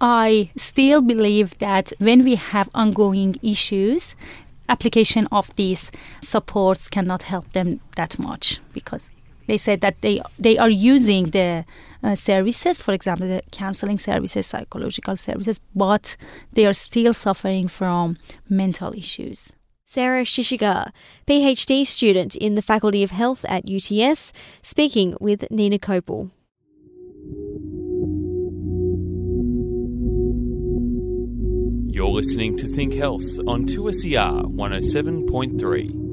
I 0.00 0.50
still 0.56 1.00
believe 1.00 1.56
that 1.58 1.92
when 1.98 2.24
we 2.24 2.34
have 2.34 2.68
ongoing 2.74 3.36
issues, 3.42 4.14
application 4.68 5.26
of 5.30 5.54
these 5.56 5.90
supports 6.20 6.88
cannot 6.88 7.22
help 7.22 7.52
them 7.52 7.80
that 7.96 8.18
much 8.18 8.60
because 8.72 9.10
they 9.46 9.56
said 9.56 9.80
that 9.80 10.00
they 10.00 10.20
they 10.38 10.58
are 10.58 10.70
using 10.70 11.30
the 11.30 11.64
uh, 12.02 12.14
services, 12.14 12.82
for 12.82 12.92
example, 12.92 13.26
the 13.26 13.42
counseling 13.50 13.98
services, 13.98 14.46
psychological 14.46 15.16
services, 15.16 15.60
but 15.74 16.16
they 16.52 16.66
are 16.66 16.74
still 16.74 17.14
suffering 17.14 17.66
from 17.66 18.16
mental 18.48 18.92
issues. 18.92 19.52
Sarah 19.84 20.24
Shishigar, 20.24 20.90
PhD 21.26 21.86
student 21.86 22.36
in 22.36 22.56
the 22.56 22.62
Faculty 22.62 23.02
of 23.02 23.10
Health 23.10 23.44
at 23.48 23.64
UTS, 23.68 24.32
speaking 24.60 25.16
with 25.20 25.50
Nina 25.50 25.78
Kopel. 25.78 26.30
You're 31.94 32.08
listening 32.08 32.58
to 32.58 32.66
Think 32.66 32.94
Health 32.94 33.38
on 33.46 33.66
2SER 33.66 34.42
107.3. 34.56 36.03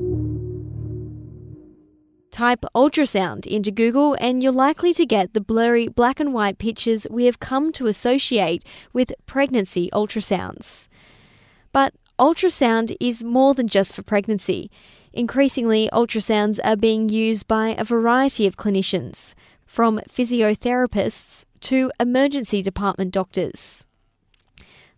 Type 2.32 2.64
ultrasound 2.74 3.46
into 3.46 3.72
Google 3.72 4.16
and 4.20 4.42
you're 4.42 4.54
likely 4.54 4.94
to 4.94 5.06
get 5.06 5.34
the 5.34 5.42
blurry 5.42 5.90
black 5.90 6.20
and 6.20 6.34
white 6.34 6.58
pictures 6.58 7.06
we 7.12 7.26
have 7.26 7.42
come 7.42 7.74
to 7.74 7.88
associate 7.88 8.64
with 8.94 9.14
pregnancy 9.26 9.90
ultrasounds. 9.92 10.88
But 11.74 11.94
ultrasound 12.18 12.96
is 13.02 13.24
more 13.24 13.54
than 13.54 13.68
just 13.68 13.94
for 13.94 14.02
pregnancy. 14.02 14.72
Increasingly, 15.12 15.90
ultrasounds 15.92 16.60
are 16.64 16.78
being 16.78 17.10
used 17.10 17.48
by 17.50 17.76
a 17.78 17.84
variety 17.84 18.48
of 18.48 18.56
clinicians, 18.56 19.36
from 19.66 20.02
physiotherapists 20.10 21.46
to 21.62 21.90
emergency 22.00 22.62
department 22.62 23.12
doctors. 23.12 23.88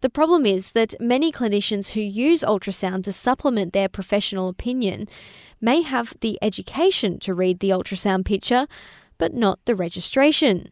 The 0.01 0.09
problem 0.09 0.45
is 0.45 0.71
that 0.71 0.95
many 0.99 1.31
clinicians 1.31 1.91
who 1.91 2.01
use 2.01 2.41
ultrasound 2.41 3.03
to 3.03 3.13
supplement 3.13 3.71
their 3.71 3.87
professional 3.87 4.49
opinion 4.49 5.07
may 5.63 5.81
have 5.81 6.13
the 6.19 6.37
education 6.41 7.17
to 7.19 7.33
read 7.33 7.59
the 7.59 7.69
ultrasound 7.69 8.25
picture, 8.25 8.67
but 9.17 9.33
not 9.33 9.59
the 9.65 9.73
registration. 9.73 10.67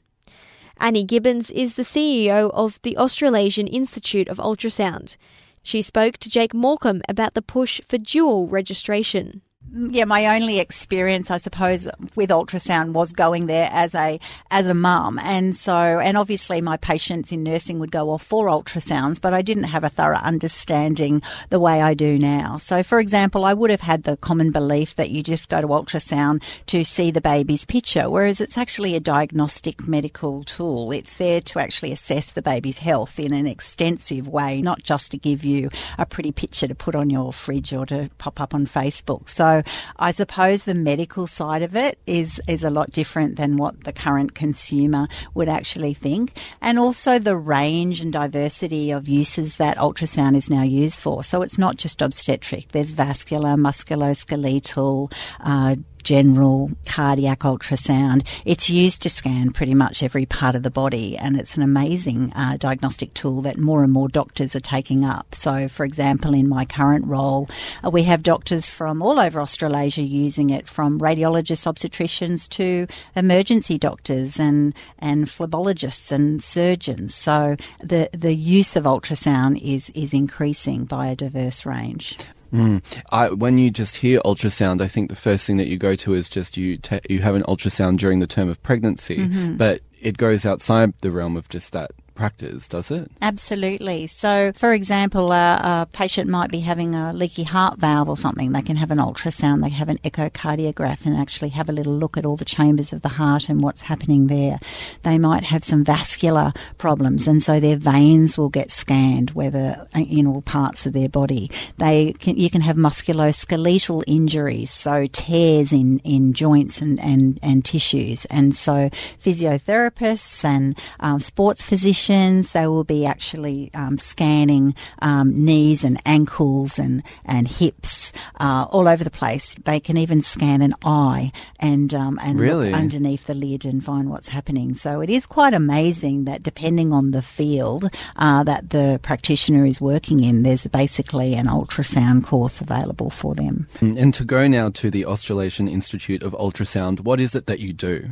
Annie 0.77 1.03
Gibbons 1.03 1.49
is 1.49 1.75
the 1.75 1.83
CEO 1.83 2.51
of 2.53 2.81
the 2.81 2.97
Australasian 2.97 3.67
Institute 3.67 4.27
of 4.27 4.37
Ultrasound. 4.37 5.15
She 5.63 5.81
spoke 5.81 6.17
to 6.17 6.29
Jake 6.29 6.53
Morecambe 6.53 7.01
about 7.07 7.33
the 7.33 7.41
push 7.41 7.81
for 7.87 7.97
dual 7.97 8.47
registration 8.47 9.41
yeah, 9.73 10.03
my 10.03 10.35
only 10.35 10.59
experience, 10.59 11.31
I 11.31 11.37
suppose, 11.37 11.87
with 12.15 12.29
ultrasound 12.29 12.91
was 12.91 13.13
going 13.13 13.45
there 13.45 13.69
as 13.71 13.95
a 13.95 14.19
as 14.49 14.65
a 14.65 14.73
mum, 14.73 15.17
and 15.19 15.55
so 15.55 15.73
and 15.73 16.17
obviously 16.17 16.59
my 16.59 16.75
patients 16.75 17.31
in 17.31 17.43
nursing 17.43 17.79
would 17.79 17.91
go 17.91 18.09
off 18.09 18.21
for 18.21 18.47
ultrasounds, 18.47 19.21
but 19.21 19.33
I 19.33 19.41
didn't 19.41 19.65
have 19.65 19.85
a 19.85 19.89
thorough 19.89 20.17
understanding 20.17 21.21
the 21.49 21.59
way 21.59 21.81
I 21.81 21.93
do 21.93 22.17
now. 22.17 22.57
So, 22.57 22.83
for 22.83 22.99
example, 22.99 23.45
I 23.45 23.53
would 23.53 23.69
have 23.69 23.81
had 23.81 24.03
the 24.03 24.17
common 24.17 24.51
belief 24.51 24.95
that 24.95 25.09
you 25.09 25.23
just 25.23 25.47
go 25.47 25.61
to 25.61 25.67
ultrasound 25.67 26.43
to 26.67 26.83
see 26.83 27.09
the 27.09 27.21
baby's 27.21 27.63
picture, 27.63 28.09
whereas 28.09 28.41
it's 28.41 28.57
actually 28.57 28.95
a 28.95 28.99
diagnostic 28.99 29.87
medical 29.87 30.43
tool. 30.43 30.91
It's 30.91 31.15
there 31.15 31.39
to 31.39 31.59
actually 31.59 31.93
assess 31.93 32.31
the 32.31 32.41
baby's 32.41 32.79
health 32.79 33.19
in 33.19 33.31
an 33.31 33.47
extensive 33.47 34.27
way, 34.27 34.61
not 34.61 34.83
just 34.83 35.11
to 35.11 35.17
give 35.17 35.45
you 35.45 35.69
a 35.97 36.05
pretty 36.05 36.33
picture 36.33 36.67
to 36.67 36.75
put 36.75 36.95
on 36.95 37.09
your 37.09 37.31
fridge 37.31 37.71
or 37.71 37.85
to 37.85 38.09
pop 38.17 38.41
up 38.41 38.53
on 38.53 38.67
Facebook. 38.67 39.29
So 39.29 39.50
I 39.99 40.11
suppose 40.11 40.63
the 40.63 40.73
medical 40.73 41.27
side 41.27 41.61
of 41.61 41.75
it 41.75 41.99
is 42.05 42.41
is 42.47 42.63
a 42.63 42.69
lot 42.69 42.91
different 42.91 43.35
than 43.35 43.57
what 43.57 43.83
the 43.83 43.93
current 43.93 44.33
consumer 44.35 45.05
would 45.33 45.49
actually 45.49 45.93
think, 45.93 46.33
and 46.61 46.79
also 46.79 47.19
the 47.19 47.37
range 47.37 48.01
and 48.01 48.11
diversity 48.13 48.91
of 48.91 49.07
uses 49.07 49.57
that 49.57 49.77
ultrasound 49.77 50.35
is 50.35 50.49
now 50.49 50.63
used 50.63 50.99
for. 50.99 51.23
So 51.23 51.41
it's 51.41 51.57
not 51.57 51.77
just 51.77 52.01
obstetric. 52.01 52.71
There's 52.71 52.91
vascular, 52.91 53.55
musculoskeletal, 53.55 55.11
uh, 55.39 55.75
general 56.03 56.71
cardiac 56.85 57.39
ultrasound. 57.39 58.25
It's 58.45 58.69
used 58.69 59.01
to 59.03 59.09
scan 59.09 59.51
pretty 59.51 59.73
much 59.73 60.03
every 60.03 60.25
part 60.25 60.55
of 60.55 60.63
the 60.63 60.71
body, 60.71 61.17
and 61.17 61.37
it's 61.37 61.55
an 61.55 61.61
amazing 61.61 62.33
uh, 62.35 62.57
diagnostic 62.57 63.13
tool 63.13 63.41
that 63.41 63.57
more 63.57 63.83
and 63.83 63.93
more 63.93 64.09
doctors 64.09 64.55
are 64.55 64.61
taking 64.61 65.05
up. 65.05 65.33
So, 65.35 65.67
for 65.67 65.85
example, 65.85 66.35
in 66.35 66.49
my 66.49 66.65
current 66.65 67.05
role, 67.05 67.49
uh, 67.83 67.89
we 67.89 68.03
have 68.03 68.23
doctors 68.23 68.69
from 68.69 69.01
all 69.01 69.19
over 69.19 69.39
Australasia 69.39 70.01
using 70.01 70.49
it, 70.49 70.67
from 70.67 70.99
radiologists, 70.99 71.71
obstetricians 71.71 72.49
to 72.49 72.87
emergency 73.15 73.77
doctors 73.77 74.39
and 74.39 74.73
and 74.99 75.27
phlebologists 75.27 76.11
and 76.11 76.43
surgeons. 76.43 77.15
So, 77.15 77.55
the 77.79 78.09
the 78.13 78.33
use 78.33 78.75
of 78.75 78.83
ultrasound 78.83 79.61
is 79.61 79.89
is 79.91 80.13
increasing 80.13 80.85
by 80.85 81.07
a 81.07 81.15
diverse 81.15 81.65
range. 81.65 82.17
Mm. 82.53 82.83
I, 83.11 83.29
when 83.29 83.57
you 83.57 83.71
just 83.71 83.95
hear 83.95 84.19
ultrasound, 84.21 84.81
I 84.81 84.87
think 84.87 85.09
the 85.09 85.15
first 85.15 85.45
thing 85.45 85.57
that 85.57 85.67
you 85.67 85.77
go 85.77 85.95
to 85.97 86.13
is 86.13 86.29
just 86.29 86.57
you 86.57 86.79
you 87.09 87.19
have 87.19 87.35
an 87.35 87.43
ultrasound 87.43 87.97
during 87.97 88.19
the 88.19 88.27
term 88.27 88.49
of 88.49 88.61
pregnancy, 88.63 89.17
mm-hmm. 89.17 89.57
but 89.57 89.81
it 90.01 90.17
goes 90.17 90.45
outside 90.45 90.93
the 91.01 91.11
realm 91.11 91.37
of 91.37 91.47
just 91.49 91.71
that 91.71 91.91
practice, 92.21 92.67
does 92.67 92.91
it? 92.91 93.11
Absolutely. 93.23 94.05
So, 94.05 94.51
for 94.53 94.73
example, 94.73 95.31
a, 95.31 95.55
a, 95.55 95.87
patient 95.91 96.29
might 96.29 96.51
be 96.51 96.59
having 96.59 96.93
a 96.93 97.11
leaky 97.13 97.41
heart 97.41 97.79
valve 97.79 98.07
or 98.07 98.15
something. 98.15 98.51
They 98.51 98.61
can 98.61 98.75
have 98.75 98.91
an 98.91 98.99
ultrasound, 98.99 99.63
they 99.63 99.69
have 99.69 99.89
an 99.89 99.97
echocardiograph, 100.03 101.07
and 101.07 101.17
actually 101.17 101.49
have 101.49 101.67
a 101.67 101.71
little 101.71 101.95
look 101.95 102.17
at 102.17 102.25
all 102.27 102.37
the 102.37 102.45
chambers 102.45 102.93
of 102.93 103.01
the 103.01 103.09
heart 103.09 103.49
and 103.49 103.63
what's 103.63 103.81
happening 103.81 104.27
there. 104.27 104.59
They 105.01 105.17
might 105.17 105.45
have 105.45 105.63
some 105.63 105.83
vascular 105.83 106.53
problems, 106.77 107.27
and 107.27 107.41
so 107.41 107.59
their 107.59 107.75
veins 107.75 108.37
will 108.37 108.49
get 108.49 108.69
scanned, 108.69 109.31
whether 109.31 109.87
in 109.95 110.27
all 110.27 110.43
parts 110.43 110.85
of 110.85 110.93
their 110.93 111.09
body. 111.09 111.49
They 111.79 112.13
can, 112.19 112.37
you 112.37 112.51
can 112.51 112.61
have 112.61 112.75
musculoskeletal 112.75 114.03
injuries, 114.05 114.69
so 114.69 115.07
tears 115.07 115.73
in, 115.73 115.97
in 116.03 116.33
joints 116.33 116.81
and, 116.81 116.99
and, 116.99 117.39
and 117.41 117.65
tissues, 117.65 118.25
and 118.25 118.55
so 118.55 118.91
physiotherapists 119.23 120.45
and 120.45 120.77
um, 120.99 121.19
sports 121.19 121.63
physicians 121.63 122.10
they 122.11 122.67
will 122.67 122.83
be 122.83 123.05
actually 123.05 123.71
um, 123.73 123.97
scanning 123.97 124.75
um, 125.01 125.45
knees 125.45 125.83
and 125.83 126.01
ankles 126.05 126.77
and, 126.77 127.03
and 127.25 127.47
hips 127.47 128.11
uh, 128.39 128.67
all 128.69 128.87
over 128.87 129.03
the 129.03 129.09
place. 129.09 129.55
They 129.63 129.79
can 129.79 129.97
even 129.97 130.21
scan 130.21 130.61
an 130.61 130.75
eye 130.83 131.31
and, 131.59 131.93
um, 131.93 132.19
and 132.21 132.39
really? 132.39 132.69
look 132.69 132.79
underneath 132.79 133.25
the 133.25 133.33
lid 133.33 133.65
and 133.65 133.83
find 133.83 134.09
what's 134.09 134.27
happening. 134.27 134.75
So 134.75 135.01
it 135.01 135.09
is 135.09 135.25
quite 135.25 135.53
amazing 135.53 136.25
that 136.25 136.43
depending 136.43 136.93
on 136.93 137.11
the 137.11 137.21
field 137.21 137.89
uh, 138.17 138.43
that 138.43 138.71
the 138.71 138.99
practitioner 139.01 139.65
is 139.65 139.79
working 139.79 140.23
in, 140.23 140.43
there's 140.43 140.67
basically 140.67 141.33
an 141.35 141.47
ultrasound 141.47 142.25
course 142.25 142.61
available 142.61 143.09
for 143.09 143.35
them. 143.35 143.67
And 143.79 144.13
to 144.13 144.23
go 144.23 144.47
now 144.47 144.69
to 144.69 144.89
the 144.89 145.05
Australasian 145.05 145.67
Institute 145.67 146.23
of 146.23 146.33
Ultrasound, 146.33 147.01
what 147.01 147.19
is 147.19 147.35
it 147.35 147.45
that 147.47 147.59
you 147.59 147.73
do? 147.73 148.11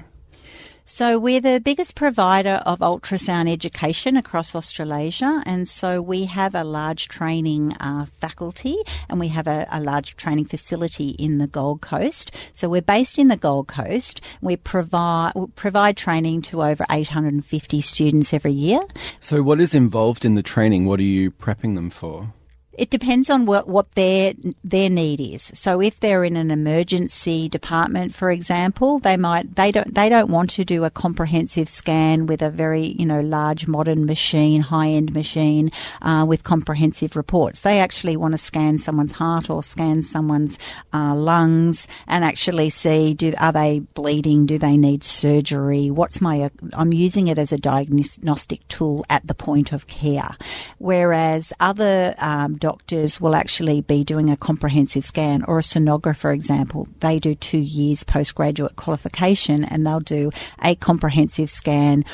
So 0.91 1.19
we're 1.19 1.39
the 1.39 1.61
biggest 1.63 1.93
provider 1.93 2.61
of 2.65 2.79
ultrasound 2.79 3.49
education 3.49 4.17
across 4.17 4.55
Australasia, 4.55 5.43
and 5.45 5.69
so 5.69 6.01
we 6.01 6.25
have 6.25 6.55
a 6.55 6.63
large 6.63 7.07
training 7.07 7.73
uh, 7.79 8.07
faculty 8.19 8.75
and 9.07 9.19
we 9.19 9.27
have 9.27 9.47
a, 9.47 9.67
a, 9.69 9.79
large 9.79 10.17
training 10.17 10.45
facility 10.45 11.09
in 11.09 11.37
the 11.37 11.45
Gold 11.45 11.81
Coast. 11.81 12.31
So 12.55 12.67
we're 12.67 12.81
based 12.81 13.19
in 13.19 13.27
the 13.27 13.37
Gold 13.37 13.67
Coast. 13.67 14.19
We 14.41 14.57
provide 14.57 15.33
provide 15.55 15.95
training 15.95 16.41
to 16.49 16.63
over 16.63 16.85
850 16.89 17.81
students 17.81 18.33
every 18.33 18.51
year. 18.51 18.81
So 19.21 19.43
what 19.43 19.61
is 19.61 19.75
involved 19.75 20.25
in 20.25 20.33
the 20.33 20.43
training? 20.43 20.85
What 20.85 20.99
are 20.99 21.03
you 21.03 21.29
prepping 21.29 21.75
them 21.75 21.91
for? 21.91 22.33
It 22.79 22.89
depends 22.89 23.29
on 23.29 23.45
what, 23.45 23.67
what 23.67 23.91
their 23.91 24.33
their 24.63 24.89
need 24.89 25.19
is. 25.19 25.51
So 25.53 25.81
if 25.81 25.99
they're 25.99 26.23
in 26.23 26.37
an 26.37 26.49
emergency 26.49 27.49
department, 27.49 28.15
for 28.15 28.31
example, 28.31 28.99
they 28.99 29.17
might 29.17 29.55
they 29.55 29.71
don't 29.71 29.93
they 29.93 30.07
don't 30.07 30.29
want 30.29 30.51
to 30.51 30.63
do 30.63 30.85
a 30.85 30.89
comprehensive 30.89 31.67
scan 31.67 32.25
with 32.25 32.41
a 32.41 32.49
very 32.49 32.95
you 32.97 33.05
know 33.05 33.19
large 33.19 33.67
modern 33.67 34.05
machine, 34.05 34.61
high 34.61 34.89
end 34.89 35.13
machine 35.13 35.71
uh, 36.01 36.25
with 36.25 36.45
comprehensive 36.45 37.15
reports. 37.15 37.61
They 37.61 37.79
actually 37.79 38.15
want 38.15 38.31
to 38.33 38.37
scan 38.37 38.77
someone's 38.77 39.11
heart 39.11 39.49
or 39.49 39.61
scan 39.61 40.01
someone's 40.01 40.57
uh, 40.93 41.15
lungs 41.15 41.85
and 42.07 42.23
actually 42.23 42.69
see 42.69 43.13
do 43.13 43.33
are 43.37 43.51
they 43.51 43.81
bleeding? 43.93 44.45
Do 44.45 44.57
they 44.57 44.77
need 44.77 45.03
surgery? 45.03 45.89
What's 45.89 46.21
my 46.21 46.49
I'm 46.73 46.93
using 46.93 47.27
it 47.27 47.37
as 47.37 47.51
a 47.51 47.57
diagnostic 47.57 48.65
tool 48.69 49.05
at 49.09 49.27
the 49.27 49.33
point 49.33 49.73
of 49.73 49.87
care, 49.87 50.37
whereas 50.77 51.51
other 51.59 52.15
um, 52.19 52.53
doctors 52.69 53.19
will 53.19 53.33
actually 53.33 53.81
be 53.81 54.03
doing 54.03 54.29
a 54.29 54.37
comprehensive 54.37 55.03
scan, 55.03 55.43
or 55.45 55.57
a 55.57 55.63
sonographer, 55.63 56.15
for 56.15 56.31
example. 56.31 56.87
They 56.99 57.17
do 57.17 57.33
two 57.33 57.57
years 57.57 58.03
postgraduate 58.03 58.75
qualification 58.75 59.63
and 59.63 59.87
they'll 59.87 59.99
do 60.19 60.29
a 60.63 60.75
comprehensive 60.75 61.49
scan, 61.49 62.05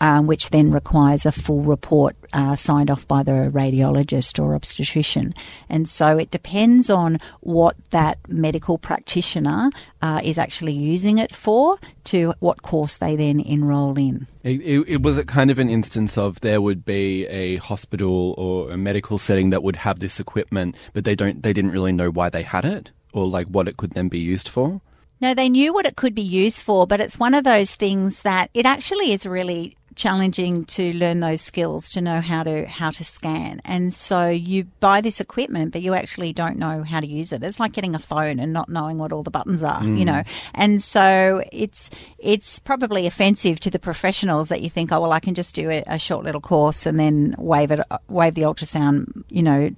um, 0.00 0.26
which 0.26 0.50
then 0.50 0.72
requires 0.72 1.24
a 1.24 1.30
full 1.30 1.62
report 1.62 2.16
uh, 2.32 2.56
signed 2.56 2.90
off 2.90 3.06
by 3.06 3.22
the 3.22 3.50
radiologist 3.52 4.42
or 4.42 4.54
obstetrician. 4.54 5.34
And 5.68 5.88
so 5.88 6.18
it 6.18 6.30
depends 6.30 6.90
on 6.90 7.18
what 7.40 7.76
that 7.90 8.18
medical 8.28 8.78
practitioner 8.78 9.70
uh, 10.00 10.20
is 10.24 10.38
actually 10.38 10.72
using 10.72 11.18
it 11.18 11.34
for 11.34 11.78
to 12.04 12.34
what 12.40 12.62
course 12.62 12.96
they 12.96 13.16
then 13.16 13.40
enrol 13.40 13.96
in. 13.98 14.26
It, 14.42 14.60
it, 14.60 14.88
it, 14.88 15.02
was 15.02 15.18
it 15.18 15.28
kind 15.28 15.50
of 15.50 15.58
an 15.58 15.68
instance 15.68 16.18
of 16.18 16.40
there 16.40 16.60
would 16.60 16.84
be 16.84 17.26
a 17.26 17.56
hospital 17.56 18.34
or 18.36 18.72
a 18.72 18.76
medical 18.76 19.18
setting 19.18 19.50
that 19.50 19.62
would 19.62 19.76
have 19.76 20.00
this 20.00 20.18
equipment, 20.18 20.76
but 20.92 21.04
they 21.04 21.14
don't 21.14 21.42
they 21.42 21.52
didn't 21.52 21.70
really 21.70 21.92
know 21.92 22.10
why 22.10 22.28
they 22.28 22.42
had 22.42 22.64
it 22.64 22.90
or 23.12 23.26
like 23.26 23.46
what 23.46 23.68
it 23.68 23.76
could 23.76 23.92
then 23.92 24.08
be 24.08 24.18
used 24.18 24.48
for. 24.48 24.80
No, 25.20 25.34
they 25.34 25.48
knew 25.48 25.72
what 25.72 25.86
it 25.86 25.94
could 25.94 26.16
be 26.16 26.22
used 26.22 26.60
for, 26.60 26.84
but 26.84 27.00
it's 27.00 27.18
one 27.18 27.34
of 27.34 27.44
those 27.44 27.72
things 27.72 28.20
that 28.20 28.50
it 28.54 28.66
actually 28.66 29.12
is 29.12 29.24
really 29.24 29.76
challenging 29.94 30.64
to 30.64 30.92
learn 30.94 31.20
those 31.20 31.40
skills 31.40 31.90
to 31.90 32.00
know 32.00 32.20
how 32.20 32.42
to 32.42 32.66
how 32.66 32.90
to 32.90 33.04
scan. 33.04 33.60
And 33.64 33.92
so 33.92 34.28
you 34.28 34.64
buy 34.80 35.00
this 35.00 35.20
equipment 35.20 35.72
but 35.72 35.82
you 35.82 35.94
actually 35.94 36.32
don't 36.32 36.58
know 36.58 36.82
how 36.82 37.00
to 37.00 37.06
use 37.06 37.32
it. 37.32 37.42
It's 37.42 37.60
like 37.60 37.72
getting 37.72 37.94
a 37.94 37.98
phone 37.98 38.38
and 38.38 38.52
not 38.52 38.68
knowing 38.68 38.98
what 38.98 39.12
all 39.12 39.22
the 39.22 39.30
buttons 39.30 39.62
are 39.62 39.80
mm. 39.80 39.98
you 39.98 40.04
know? 40.04 40.22
And 40.54 40.82
so 40.82 41.42
it's 41.52 41.90
it's 42.18 42.58
probably 42.58 43.06
offensive 43.06 43.60
to 43.60 43.70
the 43.70 43.78
professionals 43.78 44.48
that 44.48 44.62
you 44.62 44.70
think 44.70 44.92
oh 44.92 45.00
well 45.00 45.12
I 45.12 45.20
can 45.20 45.34
just 45.34 45.54
do 45.54 45.70
a, 45.70 45.82
a 45.86 45.98
short 45.98 46.24
little 46.24 46.40
course 46.40 46.86
and 46.86 46.98
then 46.98 47.34
wave 47.38 47.70
it 47.70 47.80
wave 48.08 48.34
the 48.34 48.42
ultrasound 48.42 49.24
you 49.28 49.42
know 49.42 49.70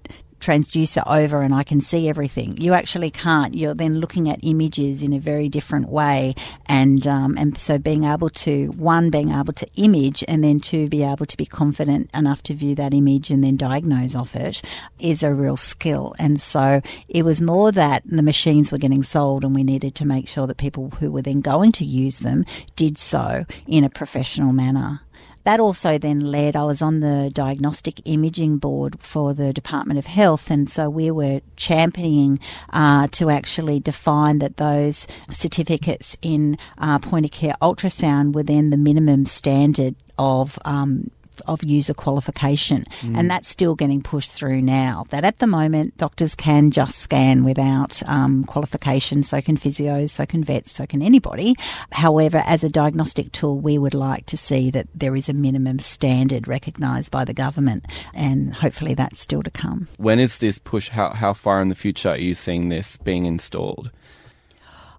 transducer 0.45 1.03
over 1.07 1.41
and 1.43 1.55
I 1.55 1.63
can 1.63 1.81
see 1.81 2.09
everything. 2.09 2.57
You 2.61 2.75
actually 2.75 3.11
can't. 3.11 3.55
You're 3.55 3.75
then 3.75 4.01
looking 4.01 4.29
at 4.29 4.41
images 4.43 5.03
in 5.03 5.13
a 5.13 5.19
very 5.19 5.49
different 5.49 5.89
way, 5.89 6.35
and 6.67 7.07
um, 7.07 7.37
and 7.39 7.57
so 7.57 7.79
being 7.79 8.05
able 8.05 8.31
to 8.31 8.69
one 8.73 9.11
being 9.11 9.31
able 9.31 9.53
to 9.55 9.67
image 9.77 10.23
and 10.29 10.45
then 10.45 10.61
two 10.61 10.89
be 10.89 11.03
able 11.03 11.27
to 11.27 11.37
be 11.37 11.47
confident 11.47 12.11
enough 12.13 12.43
to 12.45 12.55
view 12.55 12.75
that 12.75 12.93
image 12.93 13.31
and 13.31 13.43
then 13.43 13.57
diagnose 13.57 14.15
off 14.15 14.37
it 14.37 14.63
is 14.99 15.23
a 15.23 15.33
real 15.33 15.57
skill. 15.57 16.15
And 16.19 16.41
so 16.41 16.83
it 17.09 17.25
was 17.25 17.41
more 17.41 17.73
that 17.73 18.03
the 18.05 18.23
machines 18.23 18.71
were 18.71 18.79
getting 18.79 19.03
sold, 19.03 19.45
and 19.45 19.55
we 19.55 19.65
needed 19.65 19.95
to 19.97 20.07
make 20.07 20.29
sure 20.29 20.47
that 20.47 20.57
people 20.59 20.91
who 20.91 21.11
were 21.11 21.23
then 21.23 21.41
going 21.41 21.73
to 21.73 21.85
use 21.85 22.19
them 22.19 22.45
did 22.77 22.99
so 22.99 23.47
in 23.67 23.85
a 23.85 23.91
professional 23.91 24.53
manner. 24.53 25.01
That 25.45 25.61
also 25.61 25.99
then 25.99 26.21
led, 26.21 26.57
I 26.57 26.65
was 26.65 26.81
on 26.81 27.01
the 27.01 27.31
diagnostic 27.33 28.01
imaging 28.07 28.59
board 28.59 28.99
for 29.01 29.35
the 29.35 29.53
Department 29.53 29.99
of 29.99 30.07
Health, 30.07 30.51
and 30.51 30.71
so 30.71 30.89
we 30.89 31.11
were 31.11 31.43
championing 31.57 32.41
uh, 32.73 33.09
to 33.13 33.29
actually 33.29 33.79
define 33.79 34.39
that 34.39 34.57
those 34.57 35.07
certificates 35.31 36.17
in 36.23 36.57
uh, 36.79 36.99
point 36.99 37.27
of 37.27 37.33
care 37.33 37.57
ultrasound 37.61 38.33
were 38.33 38.43
then 38.43 38.71
the 38.71 38.79
minimum 38.79 39.27
standard 39.27 39.95
of 40.19 40.59
um, 40.65 41.11
of 41.43 41.63
user 41.63 41.95
qualification, 41.95 42.85
mm. 43.01 43.19
and 43.19 43.31
that's 43.31 43.49
still 43.49 43.75
getting 43.75 44.03
pushed 44.03 44.33
through 44.33 44.63
now. 44.63 45.05
That 45.11 45.25
at 45.25 45.39
the 45.39 45.47
moment, 45.47 45.97
doctors 45.97 46.35
can 46.35 46.71
just 46.71 46.99
scan 46.99 47.45
without 47.45 48.03
um, 48.07 48.45
qualification, 48.45 49.23
so 49.23 49.41
can 49.41 49.57
physios, 49.57 50.11
so 50.11 50.27
can 50.27 50.45
vets, 50.45 50.73
so 50.73 50.87
can 50.87 51.03
anybody. 51.03 51.55
However, 51.93 52.43
as 52.47 52.65
a 52.65 52.69
diagnostic 52.69 53.33
tool, 53.33 53.59
we 53.59 53.79
would 53.79 53.95
like 53.95 54.27
to 54.27 54.37
see 54.37 54.71
that 54.71 54.89
there 54.95 55.17
is 55.17 55.29
a 55.29 55.33
minimum 55.33 55.79
standard 55.79 56.49
recognised 56.49 57.11
by 57.11 57.25
the 57.25 57.35
government, 57.35 57.87
and 58.15 58.55
hopefully 58.55 58.95
that's 58.95 59.21
still 59.21 59.43
to 59.43 59.51
come. 59.51 59.89
When 59.99 60.19
is 60.19 60.39
this 60.39 60.59
push? 60.59 60.89
How, 60.89 61.11
how 61.11 61.33
far 61.33 61.63
in 61.63 61.69
the 61.69 61.75
future 61.75 62.11
are 62.11 62.19
you 62.19 62.35
seeing 62.35 62.69
this 62.69 62.97
being 62.99 63.25
installed? 63.25 63.91